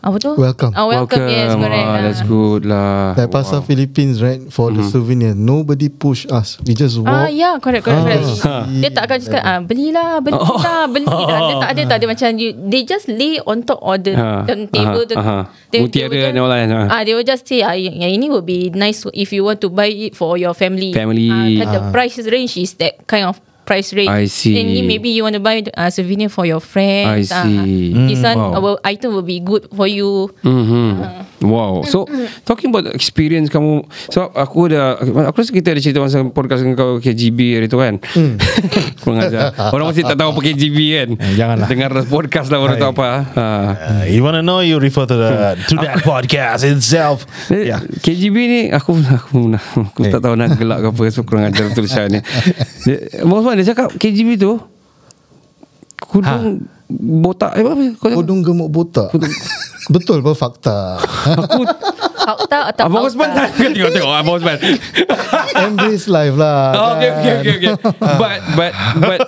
[0.03, 0.35] apa tu?
[0.35, 0.75] Welcome.
[0.75, 1.87] Ah, welcome, yes, correct.
[1.87, 2.01] Ah, Ah.
[2.03, 3.15] that's good lah.
[3.15, 4.43] Like pasal Philippines, right?
[4.51, 6.59] For the souvenir, nobody push us.
[6.61, 7.31] We just Ah, walk.
[7.31, 8.43] yeah, correct, correct, correct.
[8.43, 8.67] Ah.
[8.67, 11.39] Dia tak akan cakap, ah, belilah, belilah, belilah.
[11.41, 14.43] Dia tak ada, tak ada macam you, they just lay on top of the Ah,
[14.43, 15.03] the table.
[15.03, 15.43] ah, the, ah.
[15.71, 16.87] they, Mutiara just- and all that, ah.
[16.91, 19.71] Ah, they will just say, ah, yang ini will be nice if you want to
[19.71, 20.91] buy it for your family.
[20.91, 21.31] Family.
[21.31, 24.11] Ah, kan the price range is that kind of price range.
[24.11, 24.59] I see.
[24.59, 27.31] And ni maybe you want to buy a souvenir for your friends.
[27.31, 27.95] I Ah, see.
[28.09, 28.59] this one, wow.
[28.59, 30.31] our item will be good for you.
[30.43, 31.23] Mhm.
[31.43, 31.83] Wow.
[31.83, 32.07] So
[32.45, 34.95] talking about experience kamu so aku ada
[35.27, 37.99] aku rasa kita ada cerita masa podcast dengan kau KGB hari tu kan.
[39.03, 39.51] Kurang ajar.
[39.75, 41.09] Orang masih tak tahu apa KGB kan.
[41.19, 41.67] Eh, janganlah.
[41.67, 43.09] Dengar podcast lah baru tahu apa.
[43.35, 43.43] Ha.
[43.43, 44.63] Uh, you want to know?
[44.63, 47.27] You refer to the to that podcast itself.
[47.51, 47.79] Yeah.
[47.79, 47.81] Yeah.
[48.03, 50.13] KGB ni aku aku, aku Eh.
[50.15, 51.67] tak tahu nak gelak ke apa so kurang ajar
[52.07, 52.21] ni.
[52.87, 52.97] Dia,
[53.53, 54.57] Bosman dia cakap KGB tu
[56.09, 59.13] kudung botak eh apa kau Kodung gemuk botak.
[59.93, 60.97] Betul apa fakta?
[61.37, 61.69] aku
[62.23, 64.57] Fakta atau Abang Osman tak tengok tengok Abang Osman.
[65.69, 66.73] Embrace life lah.
[66.73, 67.19] Oh, okay, kan?
[67.19, 67.73] okay, okay, okay.
[67.99, 69.21] But, but, but,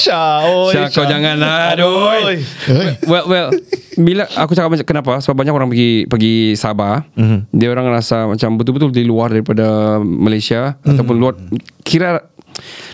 [0.00, 2.24] Syah, oh, Syah kau jangan lah, aduh.
[3.04, 3.48] Well, well,
[4.00, 5.12] bila aku cakap macam kenapa?
[5.20, 7.38] Sebab banyak orang pergi pergi Sabah, mm-hmm.
[7.52, 10.90] dia orang rasa macam betul-betul di luar daripada Malaysia mm-hmm.
[10.96, 11.34] ataupun luar
[11.84, 12.32] kira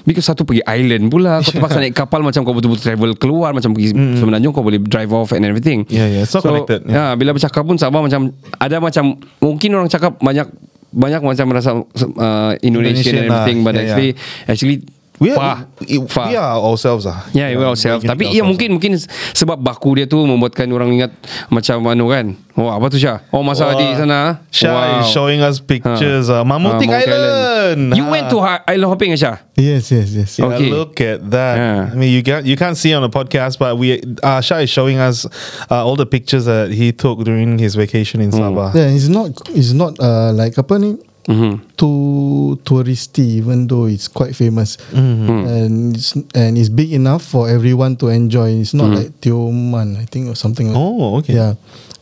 [0.04, 3.72] Because satu pergi island pula Kau terpaksa naik kapal Macam kau betul-betul travel keluar Macam
[3.72, 4.20] pergi mm.
[4.20, 7.16] Semenanjung Kau boleh drive off and everything Yeah, yeah, so connected, yeah.
[7.16, 8.28] Bila bercakap pun Sabah macam
[8.60, 10.46] Ada macam Mungkin orang cakap banyak
[10.94, 14.10] Banyak macam merasa uh, Indonesian Indonesian and everything lah, But yeah, actually
[14.46, 14.76] Actually
[15.22, 16.26] We far, are, far.
[16.26, 17.22] we are ourselves ah.
[17.30, 18.02] Yeah, we ourselves.
[18.02, 18.98] Tapi ya mungkin mungkin
[19.30, 21.14] sebab baku dia tu membuatkan orang ingat
[21.54, 22.34] macam anu kan.
[22.58, 23.22] Oh, apa tu Syah?
[23.30, 23.78] Oh, masa Wah.
[23.78, 24.42] di sana.
[24.50, 26.26] Syah is showing us pictures.
[26.26, 27.82] Uh, Mamutik Ah, Mount Island.
[27.94, 29.38] You went to ha- island hopping Syah?
[29.54, 30.30] Yes, yes, yes.
[30.34, 30.70] Yeah, Okay.
[30.70, 31.54] look at that.
[31.62, 31.90] Yeah.
[31.90, 34.70] I mean, you can't you can't see on the podcast, but we uh, Shah is
[34.70, 35.30] showing us
[35.70, 38.74] uh, all the pictures that he took during his vacation in Sabah.
[38.74, 41.60] Yeah, it's not it's not uh, like apa ni Mhm.
[41.76, 47.96] too touristy even though it's quite famous and it's, and it's big enough for everyone
[47.96, 48.60] to enjoy.
[48.60, 51.34] It's not like Tioman, I think or something like Oh, okay.
[51.34, 51.54] Yeah.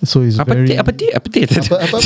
[0.03, 0.75] So it's Apa very?
[0.75, 1.07] Apa ti?
[1.09, 1.47] Apa ti?
[1.47, 2.03] Apa- apa-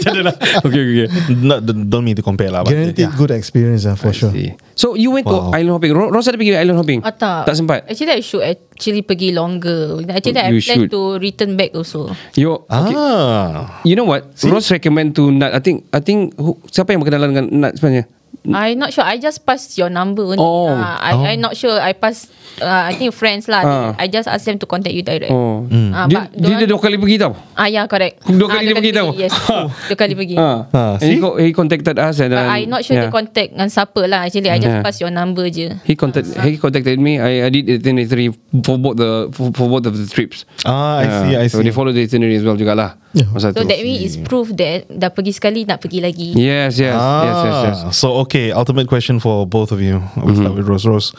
[0.00, 0.34] Tak ada lah.
[0.64, 1.06] Okay, okay.
[1.36, 3.12] Not, don't mean to compare lah, guaranteed yeah.
[3.12, 4.32] good experience uh, for sure.
[4.32, 4.56] See.
[4.72, 5.52] So you went Wow.
[5.52, 5.92] to island hopping.
[5.92, 7.00] Ro- Rosa ada pergi island hopping?
[7.04, 7.44] Ah, tak.
[7.44, 7.84] Tak sempat.
[7.84, 10.00] Actually, I should actually pergi longer.
[10.08, 10.90] Actually, I You plan should.
[10.90, 12.08] to return back also.
[12.32, 12.96] You okay.
[12.96, 14.32] Ah, You know what?
[14.42, 15.52] Rose recommend to Nat.
[15.52, 18.08] I think I think who, siapa yang berkenalan dengan Nat sebenarnya?
[18.50, 19.04] I not sure.
[19.04, 20.40] I just pass your number only.
[20.40, 20.72] Oh.
[20.72, 21.76] Uh, I I not sure.
[21.76, 22.28] I pass.
[22.58, 23.62] Uh, I think friends lah.
[23.62, 23.88] Ah.
[23.94, 25.30] I just ask them to contact you direct.
[25.30, 25.62] Oh.
[25.94, 27.32] Ah, Dia, but dia, dia don't- dua kali pergi tau.
[27.54, 28.18] Ah, yeah, correct.
[28.26, 29.08] Dua Ah, kali dia pergi tau.
[29.14, 29.30] Yes,
[29.88, 30.34] dua kali pergi.
[30.34, 30.66] Ah.
[30.74, 33.06] Ah, And he, he contacted us and But then, I not sure yeah.
[33.06, 34.26] the contact dengan siapa lah.
[34.26, 34.82] Actually, I just Yeah.
[34.82, 35.70] pass your number je.
[35.86, 37.22] He contact he contacted me.
[37.22, 38.34] I, I did itinerary
[38.66, 40.42] for both the for, for both of the trips.
[40.66, 41.14] ah, I Yeah.
[41.22, 41.70] see, I So see.
[41.70, 42.98] they follow the itinerary as well jugalah.
[43.12, 43.24] Yeah.
[43.38, 46.36] So that means it's proof that dah pergi sekali nak pergi lagi.
[46.36, 47.96] Yes, yes, ah, yes, yes, yes.
[47.96, 50.04] So okay, ultimate question for both of you.
[50.20, 51.16] We'll start with Rose Rose.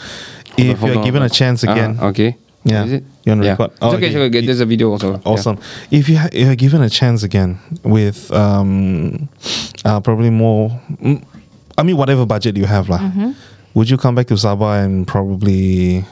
[0.54, 2.38] If Hold you're on, given a chance again Ah, okay.
[2.68, 2.84] Yeah.
[2.86, 3.04] Is it?
[3.24, 3.56] You're on yeah.
[3.56, 3.72] record.
[3.72, 4.42] It's Oh, okay, okay.
[4.44, 5.16] There's a video also.
[5.18, 5.24] Yeah.
[5.32, 5.58] Awesome.
[5.90, 9.30] If you ha- you're given a chance again with um,
[9.88, 10.70] uh, probably more,
[11.02, 11.24] mm,
[11.78, 13.00] I mean whatever budget you have lah,
[13.74, 16.04] would you come back to Sabah and probably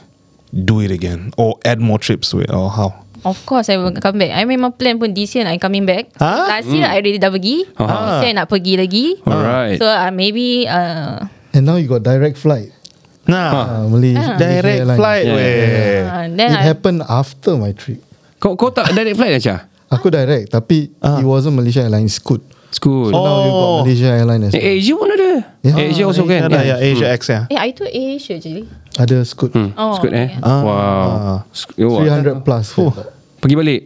[0.64, 2.96] do it again or add more trips to it or how?
[3.28, 6.08] Of course I will come back I memang plan pun This year I coming back
[6.16, 6.48] Ah?
[6.48, 8.16] Last year I already dah pergi Ah.
[8.16, 9.76] This year I nak pergi lagi Alright.
[9.76, 12.72] So uh, maybe uh, And now you got direct flight.
[13.28, 15.24] Nah, Uh, Malaysia, direct Malaysia flight.
[15.24, 15.36] Yeah.
[15.36, 16.00] weh.
[16.02, 18.00] uh, Then It I, happened after my trip.
[18.40, 19.68] Kau kau tak direct flight Acha?
[19.88, 22.40] Aku direct tapi it wasn't Malaysia Airlines Scoot.
[22.68, 23.08] School.
[23.08, 23.76] So now you got Oh.
[23.80, 24.52] Malaysia Airlines.
[24.52, 25.40] Eh, Asia pun ada.
[25.64, 25.88] Yeah.
[25.88, 26.52] Asia also Yeah, kan.
[26.52, 27.48] dah, yeah, Asia X yeah.
[27.48, 29.56] Eh I tu Asia je Ada Scoot.
[29.56, 29.72] Hmm.
[29.72, 30.36] Oh, Scoot eh.
[30.36, 30.44] yeah.
[30.44, 30.60] Ah.
[30.60, 31.48] Wow.
[31.48, 32.76] Sc- oh, 300 plus.
[32.76, 32.92] Oh.
[33.38, 33.82] Pergi balik.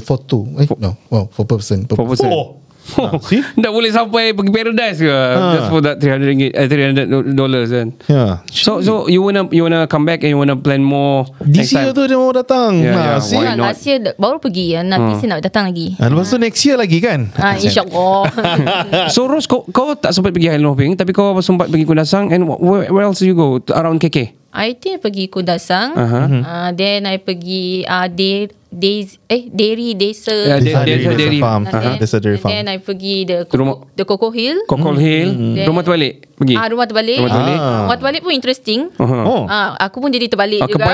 [0.00, 0.48] For two.
[0.56, 0.96] Eh, no.
[1.06, 1.84] Well, for person.
[1.84, 2.28] Per Per person.
[2.28, 2.60] Oh.
[3.00, 3.40] Ah, see?
[3.40, 5.16] Tak boleh sampai pergi paradise ke
[5.56, 8.44] Just for that 300 ringgit eh, 300 dollars kan Yeah.
[8.44, 11.88] So so you wanna you wanna come back and you wanna plan more This year
[11.88, 11.96] time?
[11.96, 12.76] tu dia mau datang.
[12.76, 13.40] Yeah, Nah, yeah, see?
[13.40, 13.72] why yeah, not?
[13.72, 14.84] Last year Baru pergi ya.
[14.84, 17.32] Nanti saya nak datang lagi Ah, lepas tu next year lagi kan?
[17.40, 18.22] Ah, InsyaAllah
[19.16, 22.44] So Ros kau, kau tak sempat pergi Hailan Hoping Tapi kau sempat pergi Kundasang And
[22.44, 26.20] where, where else you go Around KK I think pergi Kundasang Aha.
[26.28, 31.38] uh, Then I pergi uh, De, Days, eh, Dairy Desa Yeah, Desa Dairy- Dairy Dairy.
[31.38, 31.62] Farm.
[31.64, 32.52] And then- Desa Dairy and Farm.
[32.52, 36.14] Then I pergi the Rumah- Coco, the Coco Hill Kokol Hill Then- Rumah tu balik
[36.34, 37.14] Pergi Ah, rumah terbalik.
[37.14, 37.54] Rumah terbalik.
[37.56, 37.78] Ah.
[37.80, 38.80] Rumah terbalik pun interesting.
[38.92, 39.18] Aha.
[39.22, 39.46] Oh.
[39.46, 40.90] Ah, aku pun jadi terbalik Ah, juga.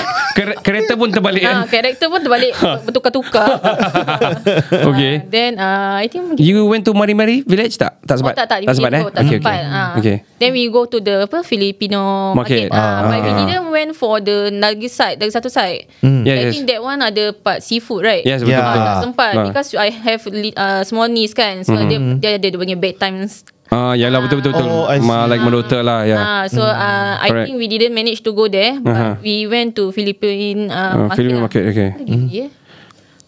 [0.64, 3.58] Kereta pun terbalik ah, kan karakter pun terbalik bertukar-tukar.
[4.88, 5.12] Okay.
[5.18, 8.00] Ah, then uh, I think You went to Mari Mari Village tak?
[8.00, 8.34] Tak Oh, sempat?
[8.34, 9.02] tak tak Tak sempat eh?
[9.04, 9.52] Tak Okay, sempat.
[9.52, 9.68] okay.
[9.68, 9.90] Ah.
[9.98, 10.16] Okay.
[10.38, 12.70] Then we go to the apa Filipino Market.
[12.70, 12.70] market.
[12.72, 13.36] Ah, but we Ah.
[13.42, 15.90] didn't went for the Nalgis side, the satu side.
[16.00, 16.54] Yeah, I yes.
[16.54, 18.22] think that one ada part seafood, right?
[18.22, 18.64] Yes, betul, Yeah.
[18.64, 18.78] betul.
[18.78, 19.44] Ah, tak sempat Ah.
[19.46, 20.22] because I have
[20.54, 21.62] uh, small niece kan.
[21.62, 23.26] So dia dia ada dia punya bedtime
[23.68, 24.64] Ah, yalah betul betul betul.
[24.64, 24.88] Oh.
[25.04, 26.16] Ma like Madota lah, ya.
[26.16, 27.44] Ah, so uh, I Correct.
[27.44, 29.14] think we didn't manage to go there, but Uh-huh.
[29.20, 31.16] we went to Philippine uh, Ah, market.
[31.20, 31.44] Philippine lah.
[31.44, 31.88] market, okay.
[32.32, 32.48] Yeah.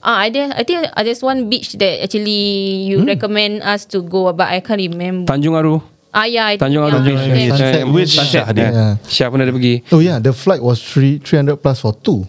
[0.00, 0.56] Ah, ada.
[0.56, 2.40] I think uh, there's one beach that actually
[2.88, 5.28] you recommend us to go, but I can't remember.
[5.28, 5.84] Tanjung Aru.
[6.10, 6.48] ah, yeah.
[6.48, 7.20] I think, Tanjung Aru yeah, Beach.
[7.20, 7.36] yeah.
[7.36, 8.12] Eh, Sunset Beach.
[8.16, 8.32] Sunset.
[8.32, 8.68] Syah dia.
[8.72, 8.92] Yeah.
[9.04, 9.84] Syah pun ada pergi.
[9.92, 12.24] Oh yeah, the flight was three three hundred plus for two.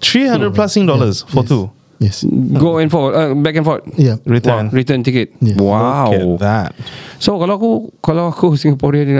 [0.00, 1.48] 300 plus Sing dollars for Yes.
[1.48, 1.64] two.
[1.98, 2.16] Yes.
[2.54, 3.82] Go and forward, uh, back and forth.
[3.98, 4.22] Yeah.
[4.22, 4.70] Return.
[4.70, 5.34] Return ticket.
[5.42, 5.58] Yeah.
[5.58, 6.14] Wow.
[6.14, 6.70] Look at that.
[7.18, 9.10] So kalau aku kalau aku Singaporean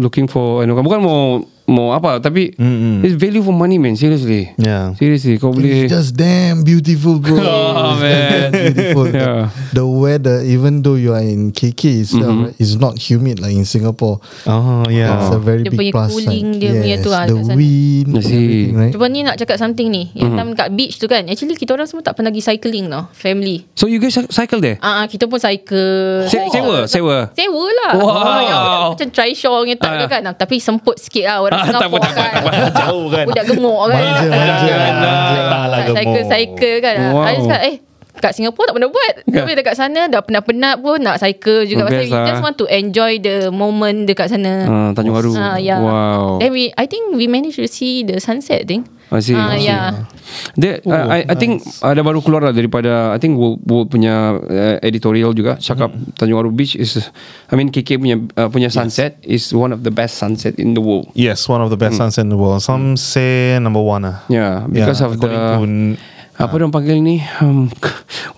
[0.00, 3.00] looking for ano, bukan mau mau apa tapi Mm-mm.
[3.00, 4.52] it's value for money man seriously.
[4.56, 4.92] Yeah.
[4.94, 7.40] Seriously kau boleh It's just damn beautiful, bro.
[7.72, 8.48] Oh, It's man.
[8.52, 9.06] beautiful.
[9.22, 9.48] Yeah.
[9.72, 13.64] The weather, even though you are in KK itself, right, it's not humid like in
[13.64, 14.20] Singapore.
[14.44, 15.32] Oh It's yeah.
[15.32, 18.72] a very Dia big punya plus cooling dia punya yes, tu lah the wind, everything,
[18.74, 18.92] right?
[18.92, 20.12] Cuba ni nak cakap something ni.
[20.12, 20.38] Yang Mhm.
[20.38, 21.24] time kat beach tu kan.
[21.24, 23.08] Actually kita orang semua tak pernah pergi cycling tau.
[23.12, 23.64] Family.
[23.72, 24.76] So you guys cycle there?
[24.78, 26.26] Ah, ah, kita pun cycle.
[26.26, 27.16] Se- sewa, sewa.
[27.32, 27.92] Sewa lah.
[27.94, 28.10] Wow.
[28.12, 28.60] Ah, yang
[28.92, 29.98] macam trishaw punya tak Ah.
[29.98, 30.22] ke kan.
[30.32, 32.32] Tapi semput sikit lah orang Tak apa, tak apa, kan.
[32.32, 32.52] tak apa.
[32.82, 33.24] Jauh kan.
[33.30, 34.02] Budak gemuk kan.
[34.02, 35.42] Manja, manja, manja.
[35.46, 35.96] Tak lah gemuk.
[35.98, 36.96] Cycle-cycle kan.
[37.12, 37.24] Wow.
[37.24, 37.76] I cakap eh
[38.22, 39.14] kat Singapore tak pernah buat.
[39.26, 39.42] Ya.
[39.42, 41.90] Tapi dekat sana dah penat-penat pun nak cycle juga.
[41.90, 42.26] Pasal we lah.
[42.30, 44.68] just want to enjoy the moment dekat sana.
[44.68, 45.32] Ah, Tanjung Aru.
[45.34, 45.82] Ah, yeah.
[45.82, 46.38] Wow.
[46.38, 48.62] Then we, I think we managed to see the sunset.
[48.62, 48.86] I think.
[49.12, 49.36] I see.
[49.36, 49.68] Ah, I see.
[49.68, 50.08] yeah.
[50.56, 53.92] Dia, Oh, uh, I, I think ada baru keluar lah daripada I think World, World
[53.92, 56.16] punya uh, editorial juga cakap Hmm.
[56.16, 56.96] Tanjung Aru Beach is
[57.46, 60.80] I mean KK punya uh, punya sunset is one of the best sunset in the
[60.80, 61.12] world.
[61.12, 62.64] Yes, one of the best sunsets in the world.
[62.64, 64.08] Some say number one.
[64.08, 64.24] Ah.
[64.26, 66.00] Yeah, because of the to
[66.32, 67.68] apa dia panggil ni um,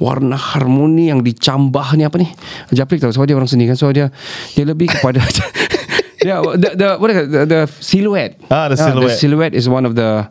[0.03, 2.27] warna harmoni yang dicambah ni apa ni
[2.75, 4.11] Japrik tahu sebab dia orang seni kan so dia
[4.53, 5.23] dia lebih kepada
[6.27, 7.29] dia the, the, what is it?
[7.31, 9.17] the, the silhouette Ah, the the silhouette.
[9.17, 10.27] silhouette is one of the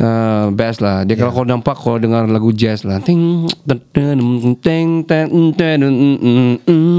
[0.00, 3.46] uh, best lah dia kalau kau nampak kau dengar lagu jazz lah ting
[3.92, 4.18] ting
[4.62, 5.06] ting
[5.54, 5.80] ting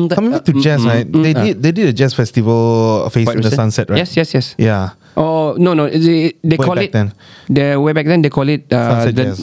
[0.09, 1.05] Coming back to jazz, right?
[1.05, 3.99] They did they did a jazz festival facing the sunset, right?
[4.01, 4.47] Yes, yes, yes.
[4.57, 4.95] Yeah.
[5.19, 7.11] Oh no no they, they Way call it then.
[7.51, 9.39] the way back then they call it uh, Sunset the, jazz.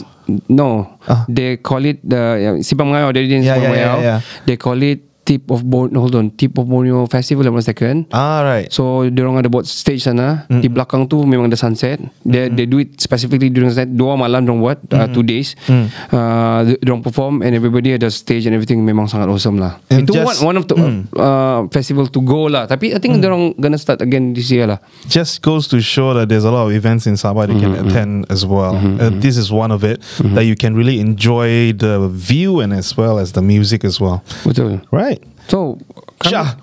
[0.49, 1.23] no Ah.
[1.29, 4.19] they call it the Sipang Melayu dari Yeah, Sipang yeah, Melayu yeah, yeah.
[4.43, 8.47] they call it Tip of Borneo hold on Tip of Borneo Festival one second Ah,
[8.47, 8.71] right.
[8.71, 10.47] So dia orang ada buat stage sana.
[10.47, 11.99] Di belakang tu memang ada sunset.
[12.23, 13.91] They, they do it specifically during sunset.
[13.91, 15.59] Dua malam diorang buat uh, Two days.
[15.67, 19.83] Uh, Diorang perform And everybody ada stage and everything Memang sangat awesome lah.
[19.91, 20.75] And Itu just- one, one of the
[21.19, 22.63] uh, Festival to go lah.
[22.63, 24.79] Tapi I think diorang Gonna start again this year lah.
[25.11, 27.75] Just goes to show that there's a lot of events in Sabah that you can
[27.75, 28.79] attend as well.
[28.79, 29.99] Uh, this is one of it
[30.33, 34.23] that you can really enjoy the view and as well as the music as well.
[34.47, 34.79] Betul.
[34.87, 35.16] Right.
[35.47, 35.77] So
[36.23, 36.55] Shah,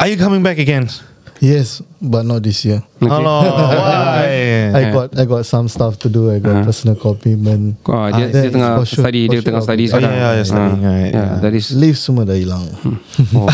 [0.00, 0.88] are you coming back again?
[1.42, 2.86] Yes, but not this year.
[3.02, 3.42] Hello.
[3.82, 4.70] Why?
[4.78, 6.30] I got I got some stuff to do.
[6.30, 7.82] I got personal commitment.
[7.82, 10.12] Ah, dia, Ah, dia tengah sure, study, dia sure tengah study Oh, sekarang.
[10.14, 11.42] yeah, yeah, you're studying, Ah, right, yeah, yeah.
[11.42, 12.62] that is Leave semua dah hilang.
[13.34, 13.50] oh,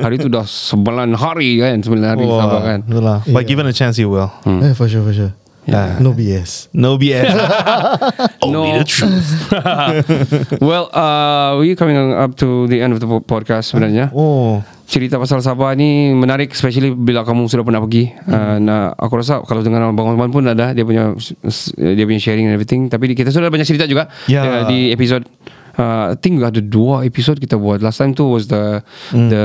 [0.00, 2.78] hari tu dah sembilan hari kan, sembilan hari Wah, Sabah kan.
[2.88, 3.18] itulah.
[3.28, 3.48] But Yeah.
[3.52, 4.32] given a chance, you will.
[4.48, 5.32] Eh, for sure, for sure.
[5.68, 6.00] Ah.
[6.00, 6.72] No BS.
[6.72, 7.28] No BS.
[8.44, 8.78] Only No.
[8.80, 9.28] the truth.
[10.64, 14.08] well, uh, we coming up to the end of the po- podcast sebenarnya.
[14.12, 14.64] Oh.
[14.88, 18.08] Cerita pasal Sabah ni menarik especially bila kamu sudah pernah pergi.
[18.24, 21.12] Uh, nah, aku rasa kalau dengan Abang Osman pun ada dia punya
[21.76, 22.88] dia punya sharing and everything.
[22.88, 24.40] Tapi kita sudah banyak cerita juga Ya.
[24.40, 25.20] uh, di episod
[25.78, 27.78] Uh, I think ada dua episod kita buat.
[27.78, 28.82] Last time tu was the
[29.14, 29.44] The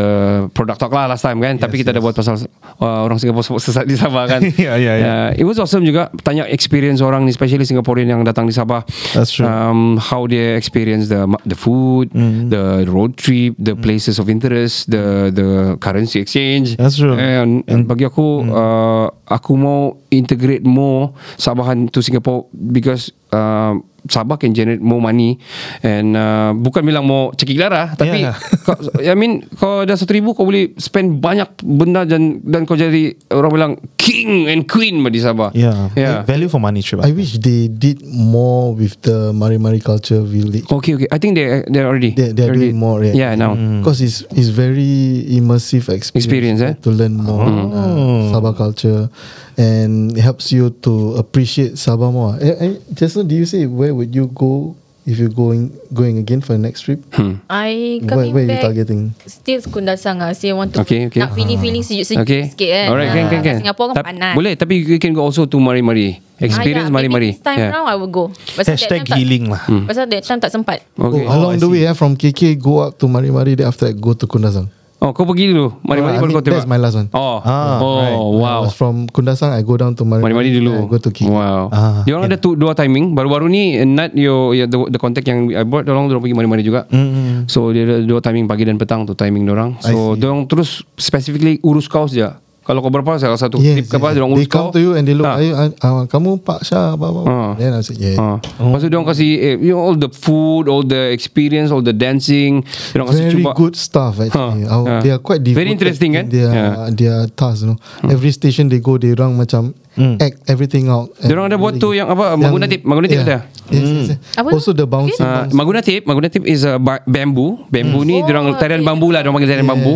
[0.50, 1.62] product talk lah last time kan.
[1.62, 2.42] Tapi kita ada buat pasal
[2.82, 4.42] uh, Orang Singapura sesat di Sabah kan.
[4.58, 5.06] Ya, ya, ya.
[5.06, 6.10] Uh, It was awesome juga.
[6.26, 8.82] Tanya experience orang ni Especially Singaporean yang datang di Sabah.
[9.14, 9.46] That's true.
[9.46, 12.50] um, How they experience the the food Mm.
[12.50, 16.76] The road trip The places of interest The the currency exchange.
[16.82, 17.14] That's true.
[17.14, 24.36] And, and bagi aku uh, Aku mau integrate more Sabahan to Singapore Because uh, Sabah
[24.36, 25.40] can generate more money
[25.80, 28.36] And uh, Bukan bilang mau cekik darah Tapi Yeah.
[28.68, 32.76] kau, I mean Kau dah satu ribu Kau boleh spend banyak benda Dan, dan kau
[32.76, 35.88] jadi Orang bilang King and queen di Sabah Yeah.
[35.96, 36.28] yeah.
[36.28, 37.00] Value for money trip.
[37.00, 40.68] I wish they did more with the Mari Mari Culture Village.
[40.68, 43.00] Okay okay I think they they're already They, they're already, doing more.
[43.04, 46.74] Yeah, Yeah now Because it's it's very immersive experience, Experience, eh?
[46.84, 49.08] to learn more uh, Sabah culture,
[49.56, 52.38] and it helps you to appreciate Sabah more.
[52.38, 56.16] Eh, eh, just now, do you say where would you go if you're going going
[56.16, 57.04] again for the next trip?
[57.46, 59.12] I Where, coming where are you back targeting?
[59.24, 61.20] Still Kundasang lah Still want to Okay, okay.
[61.20, 62.42] Nak feeling-feeling sejuk-sejuk Okay.
[62.50, 63.56] sikit kan Alright, can, can, Ah, can.
[63.60, 66.24] Singapore kan Tap- panas Boleh, tapi you can go also to Mari-Mari.
[66.40, 67.30] Experience Ah, yeah, Mari-Mari.
[67.30, 67.72] maybe This time Yeah.
[67.76, 69.64] round I will go Pasal that Hashtag tak- healing lah.
[69.84, 71.24] Pasal that time tak sempat Okay.
[71.24, 73.86] Oh, along I the way, eh, from KK go up to Mari Mari, then after
[73.86, 74.72] that go to Kundasang.
[75.04, 75.84] Oh, kau pergi dulu.
[75.84, 76.64] Mari-mari I baru kau tembak.
[76.64, 77.12] that's my last one.
[77.12, 77.44] Oh.
[77.44, 78.16] Ah, oh, right.
[78.16, 78.60] wow.
[78.64, 80.72] I was from Kundasang, I go down to Mari Mari-mari then dulu.
[80.80, 81.28] I go to KK.
[81.28, 81.68] Wow.
[81.76, 83.12] Ah, dia orang ada tu, dua timing.
[83.12, 86.38] Baru-baru ni Nat yo ya, the, the contact yang I bought orang dia orang pergi
[86.40, 86.88] mari-mari juga.
[86.88, 87.52] Mm-hmm.
[87.52, 89.76] So dia ada dua timing pagi dan petang tu timing orang.
[89.84, 92.40] So dia orang terus specifically urus kau saja.
[92.64, 94.16] Kalau kau berapa salah satu Yes, tip ke yes.
[94.16, 94.72] dia orang They urus kau.
[94.72, 95.36] come to you and they look, Ah.
[95.36, 97.22] "Are you- uh, kamu Pak Syah, apa apa.
[97.28, 97.52] Ah.
[97.60, 98.16] Then I say, yeah.
[98.16, 98.38] Ah.
[98.40, 101.84] Lepas tu dia orang kasih eh, you know, all the food, all the experience, all
[101.84, 102.64] the dancing.
[102.64, 103.52] Dia orang kasih Very cuba.
[103.54, 104.64] good stuff actually.
[104.64, 105.02] Huh, Our- yeah.
[105.04, 106.26] They are quite Very devoted interesting, in kan?
[106.32, 106.74] Their Yeah.
[106.90, 107.78] their task, you know.
[108.08, 109.76] Every station they go, they orang macam
[110.18, 111.14] act everything out.
[111.18, 113.46] Dia orang ada buat tu yang apa, Maguna tip, Maguna tip ada?
[113.72, 114.20] Yes, yes, yes.
[114.36, 114.60] Apa tu?
[114.60, 115.24] Also the bouncing.
[115.24, 115.48] Uh.
[115.50, 118.90] Maguna tip Maguna tip is a ba- bamboo Bamboo ni Oh, Diorang tarian okay.
[118.92, 119.94] bambu lah Diorang panggil tarian Yes, bambu.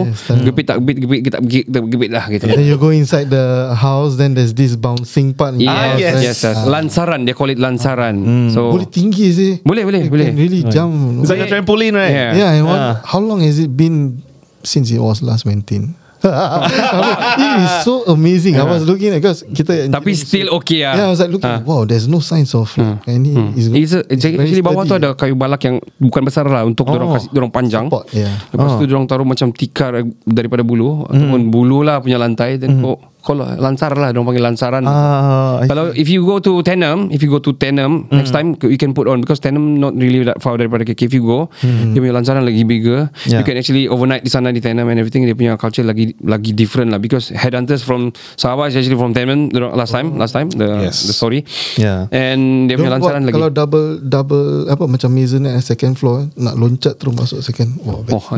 [0.48, 1.42] Gepit tak gepit Gepit tak
[1.84, 5.60] gepit, lah gitu Then you go inside the house, then there's this bouncing part.
[5.60, 6.58] Yes, house, yes, then- yes, yes.
[6.58, 6.66] Ah.
[6.66, 8.16] Lansaran They call it lansaran
[8.56, 9.52] So Boleh tinggi sih.
[9.62, 10.28] Boleh, boleh, You boleh.
[10.32, 10.94] Can really jump.
[11.22, 12.10] It's like a trampoline, right?
[12.10, 12.32] Yeah.
[12.34, 12.96] Yeah, and what, Ah.
[13.04, 14.24] how long has it been
[14.64, 15.92] since it was last maintained?
[16.24, 18.58] It is so amazing.
[18.58, 21.50] I was looking at because kita Tapi still okay lah Yeah, I was like looking.
[21.50, 21.62] Ah.
[21.62, 23.34] Wow, there's no signs of like any.
[23.54, 26.66] Is It's, a, it's very actually bawah tu ada kayu balak yang bukan besar lah
[26.66, 26.94] untuk oh.
[26.94, 27.16] dorang Oh.
[27.16, 27.88] kasih dorang panjang.
[27.88, 28.36] Support, yeah.
[28.52, 33.00] Lepas tu dorang taruh macam tikar daripada bulu ataupun bulu lah punya lantai dan kau
[33.00, 34.84] kau lah, lansar lah dorang panggil lansaran.
[34.88, 38.56] Ah, I Kalau if you go to Tenem, if you go to Tenem next time
[38.64, 41.08] you can put on because Tenem not really that far daripada KK.
[41.08, 43.12] If you go, dia punya lansaran lagi bigger.
[43.26, 43.42] Yeah.
[43.42, 45.28] You can actually overnight di sana di Tenem and everything.
[45.28, 49.52] Dia punya culture lagi lagi different lah because headhunters from Sabah is actually from Tenem
[49.56, 51.10] last time last time the Yes.
[51.10, 51.42] the story.
[51.76, 52.06] Yeah.
[52.14, 53.36] And dia punya Don't lansaran buat, lagi.
[53.40, 57.74] Kalau double double apa macam at second floor nak loncat terus masuk second.
[57.82, 58.24] Wow, Oh,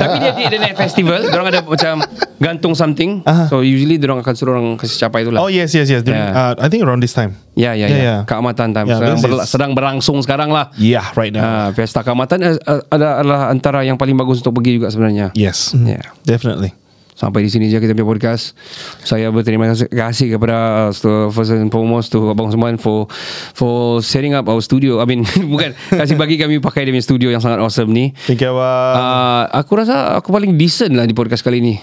[0.00, 2.00] tapi dia di the night festival, orang ada macam
[2.40, 3.20] gantung something.
[3.46, 5.40] So usually orang akan suruh orang kasih capai tu lah.
[5.40, 6.00] Oh yes, yes, yes.
[6.00, 6.52] During, Yeah.
[6.52, 7.36] uh, I think around this time.
[7.54, 8.02] Ya, ya, Yeah, ya.
[8.02, 8.18] yeah.
[8.24, 8.86] Keamatan time.
[8.86, 10.74] Yeah, sedang, berla- sedang berlangsung sekarang lah.
[10.74, 11.42] Yeah, right now.
[11.42, 15.30] Ah, pesta keamatan eh, eh, ada adalah antara yang paling bagus untuk pergi juga sebenarnya.
[15.32, 16.02] yes, Yeah.
[16.22, 16.74] definitely.
[17.14, 18.58] Sampai di sini je kita punya podcast.
[19.00, 23.06] Saya berterima kasih kepada uh, first and foremost to Abang Osman for
[23.54, 24.98] for setting up our studio.
[24.98, 25.22] I mean
[25.54, 28.10] bukan kasih bagi kami pakai dia punya studio yang sangat awesome ni.
[28.26, 28.50] Thank you.
[28.50, 31.78] Uh, Uh, aku rasa aku paling decent lah di podcast kali ni.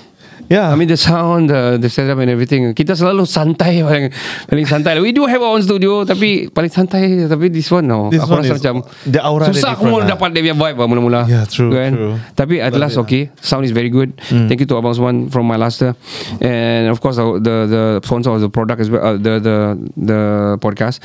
[0.52, 0.68] Yeah.
[0.68, 2.76] I mean the sound, the, the setup and everything.
[2.76, 4.12] Kita selalu santai paling
[4.52, 5.00] paling santai.
[5.00, 7.26] We do have our own studio tapi paling santai.
[7.26, 8.12] Tapi this one no.
[8.12, 8.76] This aku one rasa is- macam
[9.08, 10.12] the aura susah aku lah.
[10.12, 11.22] dapat dia punya vibe lah mula-mula.
[11.26, 12.20] Yeah, true, true.
[12.36, 13.32] Tapi at last okay.
[13.40, 14.12] Sound is very good.
[14.28, 14.52] Hmm.
[14.52, 15.96] Thank you to Abang Swan from my Laster,
[16.44, 19.56] and of course our- the the sponsor of the product as well, uh, the the
[19.96, 20.20] the
[20.60, 21.00] podcast.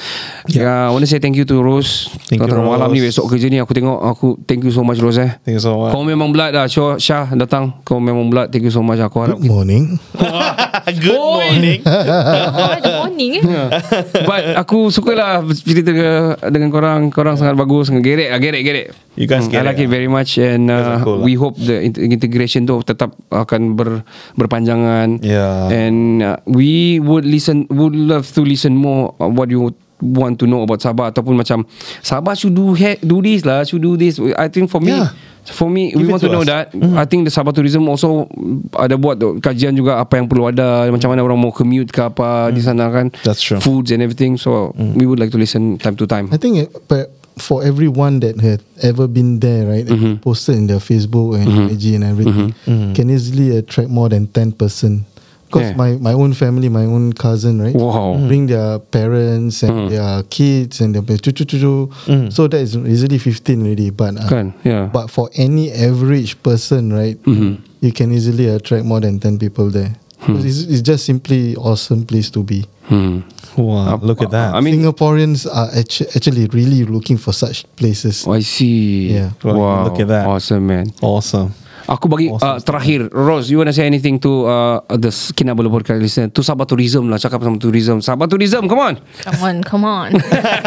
[0.50, 0.88] Yeah.
[0.88, 2.11] I want to say thank you to Rose.
[2.26, 3.14] Thank Kau you, tahu malam ni Rose.
[3.14, 5.38] besok kerja ni aku tengok aku thank you so much Rose eh.
[5.44, 5.92] Thank you so much.
[5.94, 9.36] Kau memang blood dah Syah datang Kau memang blood Thank you so much Aku harap
[9.37, 9.85] Good morning.
[10.96, 11.81] Good morning.
[11.83, 13.42] The morning eh
[14.22, 16.09] But aku sukalah cerita ke,
[16.49, 19.79] dengan korang Korang sangat bagus Gerek lah Gerek gerek You guys Hmm, I gerek like
[19.79, 19.92] it lah.
[19.92, 21.25] very much And uh, cool lah.
[21.25, 24.03] we hope the int- integration tu Tetap akan ber,
[24.35, 25.68] berpanjangan Yeah.
[25.68, 30.44] And uh, we would listen Would love to listen more uh, What you want to
[30.44, 31.65] know about Sabah Ataupun macam
[32.00, 35.13] Sabah should do, he, do this lah Should do this I think for me Yeah.
[35.51, 36.75] For me, Give we want to, to know that.
[36.99, 38.27] I think the Sabah Tourism also
[38.75, 42.03] ada buat tu, kajian juga apa yang perlu ada, macam mana orang mau commute ke
[42.03, 43.15] apa di sana kan.
[43.23, 43.63] That's true.
[43.63, 44.35] Foods and everything.
[44.37, 46.29] So we would like to listen time to time.
[46.35, 46.67] I think
[47.37, 50.25] for everyone that had ever been there, right, Mm-hmm.
[50.25, 52.51] posted in their Facebook and IG and everything,
[52.97, 55.05] can easily attract more than ten person.
[55.47, 55.73] Yeah.
[55.73, 58.17] Because my, my own family, my own cousin, right, Wow.
[58.27, 58.49] bring mm.
[58.49, 59.88] their parents and mm.
[59.90, 61.87] their kids and their cucu cucu.
[62.07, 62.33] Mm.
[62.33, 63.90] So that is easily fifteen already.
[63.90, 64.87] But uh, Kan, yeah.
[64.92, 67.63] but for any average person, right, mm-hmm.
[67.81, 69.94] you can easily attract more than ten people there.
[70.19, 70.35] Hmm.
[70.35, 72.65] 'Cause It's, it's just simply awesome place to be.
[72.88, 73.21] Hmm.
[73.57, 74.55] Wow, look at that.
[74.55, 78.25] I mean, Singaporeans are actu- actually really looking for such places.
[78.27, 79.13] Oh, I see.
[79.15, 79.31] Yeah.
[79.44, 79.85] Wow.
[79.85, 80.27] Look at that.
[80.27, 80.87] Awesome, man.
[81.01, 81.55] awesome.
[81.87, 85.70] Aku bagi Awesome uh, terakhir Rose you want to say anything to uh, the Kinabalu
[85.70, 89.56] podcast listener to Sabah Tourism lah cakap sama tourism Sabah Tourism come on Come on,
[89.62, 90.10] come on.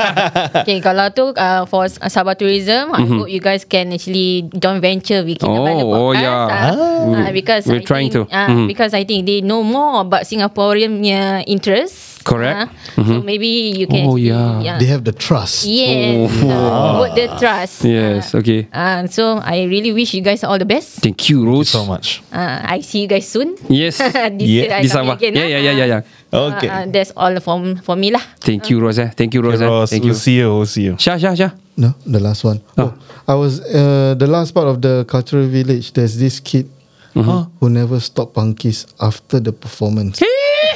[0.63, 5.23] okay, kalau tu uh, for Sabah Tourism, I hope you guys can actually joint venture
[5.23, 5.91] with Kinabalu Mm-hmm.
[5.91, 6.23] Oh, oh, Podcast.
[6.23, 6.71] yeah.
[6.71, 8.35] Uh, uh, because We're I trying think, to.
[8.35, 8.65] Uh, Mhm.
[8.67, 12.18] Because I think they know more about Singaporean punya interest.
[12.29, 12.69] Correct.
[12.93, 14.05] Uh, So maybe you can.
[14.05, 14.77] Oh, actually- yeah.
[14.77, 15.65] They have the trust.
[15.65, 16.29] Yes.
[16.45, 16.49] Oh.
[16.49, 17.81] Uh, put the trust.
[17.81, 18.69] Yes, okay.
[18.69, 21.01] Uh, so I really wish you guys all the best.
[21.01, 22.21] Thank you Rose So much.
[22.29, 23.57] Uh, I see you guys soon.
[23.65, 23.97] Yes
[24.37, 25.33] this Yeah, year I Di come Sabah again.
[25.33, 25.49] Yeah ah.
[25.49, 26.01] yeah yeah yeah, yeah.
[26.29, 26.69] Okay.
[26.69, 28.21] Uh, uh, that's all from for me lah.
[28.37, 29.01] Thank you Rose.
[29.17, 29.65] Thank you Rose Okay.
[29.65, 30.47] Ross, Thank you we'll see you.
[30.53, 30.93] We'll see you.
[31.01, 32.59] Syah Syah Syah No, the last one.
[32.77, 32.91] Oh,
[33.23, 35.95] I was uh, the last part of the cultural village.
[35.95, 36.67] There's this kid
[37.15, 40.19] who never stopped punkies after the performance.
[40.19, 40.27] Hey,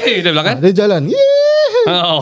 [0.06, 0.56] dia bilang kan?
[0.60, 2.22] Dia jalan, yeah, Oh.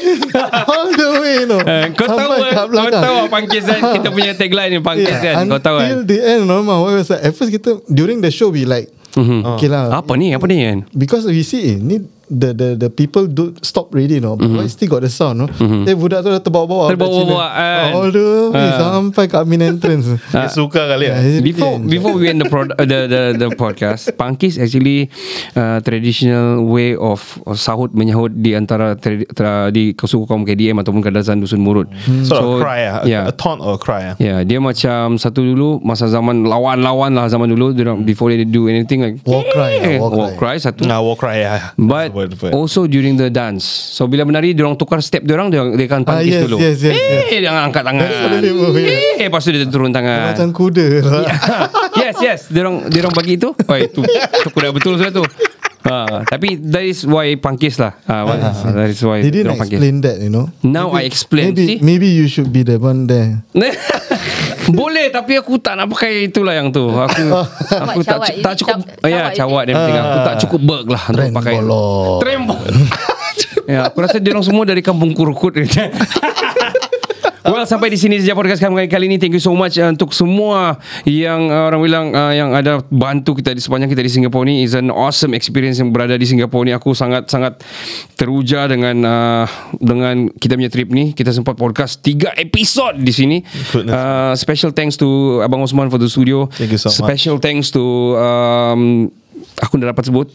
[0.72, 1.60] all the way, you know.
[1.60, 3.80] Eh, Kau tahu Sampai eh, kat Kau tahu Pangkis kan?
[4.00, 5.44] Kita punya tagline ni Pangkis kan?
[5.48, 5.88] Kau tahu kan?
[5.92, 6.88] Until the end, normal.
[6.88, 7.20] What was that?
[7.20, 9.92] At first kita during the show we like, okay lah.
[9.92, 10.32] Apa ni?
[10.32, 14.16] Apa ni kan Because we see eh, ni the the the people do stop already
[14.16, 15.46] no but still got the sound no
[15.84, 17.90] eh budak tu dah terbawa-bawa Terbawa-bawa, kan?
[17.92, 18.78] all the way Ah.
[18.78, 21.40] sampai kat main entrance Dia suka kali Yeah, ya.
[21.40, 25.10] Before before we end the prod, uh, the the the podcast, Pangkis actually
[25.54, 30.78] uh, traditional way of, of sahut menyahut di antara tra, tra, di suku kaum KDM
[30.78, 31.88] ataupun kadazan dusun murut.
[32.22, 33.02] Sort of cry ah.
[33.02, 33.26] Yeah.
[33.26, 34.14] A taunt or a cry ah.
[34.16, 38.44] Ya, yeah, dia macam satu dulu masa zaman lawan-lawan lah zaman dulu dia before they
[38.44, 40.54] do anything like War cry war war cry.
[40.54, 40.86] cry satu.
[40.86, 41.72] Nah, war cry yeah.
[41.74, 42.32] But It.
[42.50, 43.64] also during the dance.
[43.64, 46.42] So bila menari dia orang tukar step dia orang dia, dia akan Ah, pangkis yes,
[46.44, 46.56] dulu.
[46.58, 46.96] yes, yes,
[47.28, 48.08] eh, dia angkat tangan.
[48.40, 49.16] Yeah.
[49.16, 50.32] eh, lepas tu dia turun tangan.
[50.32, 51.24] macam kuda lah.
[52.02, 52.40] yes, yes.
[52.48, 53.48] Dia orang dia orang bagi itu.
[53.52, 55.24] Oh, itu itu kuda betul sudah tu.
[55.90, 57.98] Ha, tapi that is why pangkis lah.
[58.06, 58.22] Ha,
[58.70, 59.76] that is why they dia didn't orang pangkis.
[59.76, 61.50] explain that you know Now I explain.
[61.50, 61.78] maybe See?
[61.82, 63.42] maybe you should be the one there
[64.70, 66.86] Boleh tapi aku tak nak pakai itulah yang tu.
[66.86, 67.26] Aku
[67.90, 68.38] aku tak cawat.
[68.38, 69.62] tak cukup Cawat, ya cawat.
[69.66, 69.98] dan everything.
[69.98, 71.54] Aku tak cukup berg lah untuk pakai.
[71.58, 72.18] bolong.
[72.22, 72.62] Trembol.
[73.72, 75.58] ya, aku rasa dia orang semua dari kampung Kurukut.
[77.40, 79.16] Well sampai di sini saja podcast kami kali ini.
[79.16, 80.76] Thank you so much uh, Untuk semua
[81.08, 84.60] Yang uh, orang bilang uh, Yang ada bantu kita di Sepanjang kita di Singapura ni.
[84.60, 86.72] Is an awesome experience Yang berada di Singapura ni.
[86.76, 87.64] Aku sangat-sangat
[88.16, 89.46] Teruja dengan uh,
[89.80, 91.16] Dengan kita punya trip ni.
[91.16, 93.38] Kita sempat podcast Tiga episod di sini.
[93.72, 93.94] Goodness.
[93.94, 96.48] uh, Special thanks to Abang Osman for the studio.
[96.52, 97.00] Thank you so much.
[97.00, 97.82] Special thanks to
[98.20, 99.08] um,
[99.60, 100.30] Aku dah dapat sebut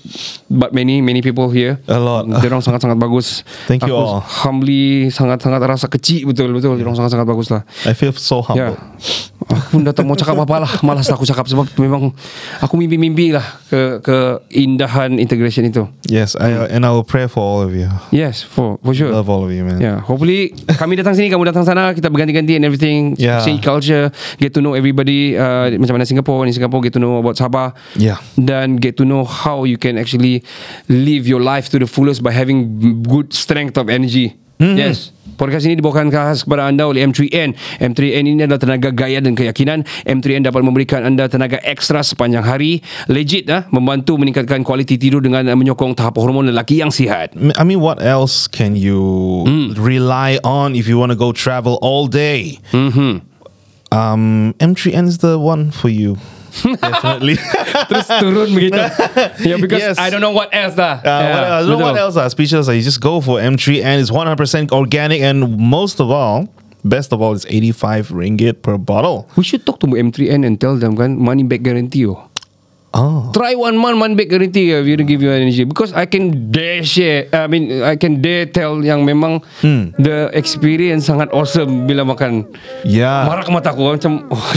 [0.51, 2.27] But many Many people here A lot.
[2.27, 4.19] Dia orang sangat-sangat bagus Thank you Aku all.
[4.21, 8.77] humbly Sangat-sangat rasa kecil Betul-betul Dia orang sangat-sangat bagus lah I feel so humble.
[9.45, 12.09] Aku pun dah tak mau cakap apa lah Malas lah aku cakap Sebab memang
[12.65, 17.61] Aku mimpi-mimpi lah Ke keindahan integration itu Yes, I, and I will pray for all
[17.61, 17.89] of you.
[18.09, 19.77] Yes For for sure Love all of you, man.
[19.81, 23.15] Yeah, hopefully kami datang sini, kamu datang sana, kita berganti-ganti and everything.
[23.15, 23.41] Yeah.
[23.41, 25.33] See culture, get to know everybody.
[25.39, 27.71] Uh, macam mana Singapore, in Singapore get to know about Sabah.
[27.95, 28.19] Yeah.
[28.35, 30.43] Dan get to know how you can actually
[30.91, 34.35] live your life to the fullest by having good strength of energy.
[34.59, 34.77] Mm-hmm.
[34.77, 35.14] Yes.
[35.35, 37.55] Podcast ini dibawakan khas kepada anda oleh M3N.
[37.83, 39.83] M3N ini adalah tenaga gaya dan keyakinan.
[40.07, 42.79] M3N dapat memberikan anda tenaga ekstra sepanjang hari.
[43.11, 47.35] Legit ah, membantu meningkatkan kualiti tidur dengan menyokong tahap hormon lelaki yang sihat.
[47.35, 49.75] I mean, what else can you Hmm.
[49.75, 52.57] rely on if you want to go travel all day?
[52.71, 53.21] Mhm.
[53.91, 56.15] Um, M3N is the one for you.
[56.63, 57.35] Definitely.
[57.91, 58.79] Terus turun begitu.
[59.43, 59.95] yeah, because Yes.
[59.99, 60.99] I don't know what else dah.
[60.99, 62.67] Uh, Yeah, what, else, I don't know what else are speechless.
[62.71, 63.99] You just go for M3N.
[63.99, 66.47] It's 100% organic, and most of all,
[66.83, 69.27] best of all, it's 85 ringgit per bottle.
[69.35, 72.29] We should talk to M3N and tell them kan money back guarantee oh.
[72.95, 73.27] Oh.
[73.35, 76.79] Try one month one back guarantee uh, will give you energy because I can dare
[76.79, 79.91] share I mean I can dare tell yang memang Hmm.
[79.99, 82.47] the experience sangat awesome bila makan
[82.87, 83.27] Yeah.
[83.27, 84.39] marak mata aku macam oh,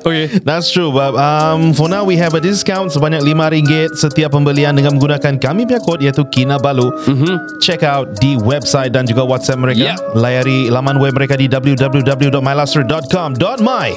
[0.00, 4.72] okay That's true but um, For now we have a discount Sebanyak RM5 Setiap pembelian
[4.72, 7.60] Dengan menggunakan kami punya kod Iaitu Kinabalu mm-hmm.
[7.60, 9.96] Check out di website Dan juga whatsapp mereka Yeah.
[10.14, 13.88] Layari laman web mereka Di www.myluster.com.my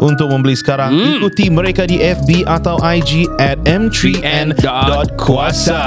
[0.00, 1.18] Untuk membeli sekarang Hmm.
[1.20, 5.82] Ikuti mereka di FB Atau IG At m3n.kuasa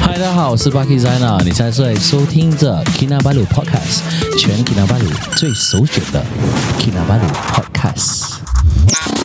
[0.00, 4.00] 嗨，大家好，我是 Bucky Zaina，你现在在收听着 Kinabalu Podcast，
[4.38, 6.24] 全 Kinabalu 最首选的
[6.78, 9.23] Kinabalu Podcast。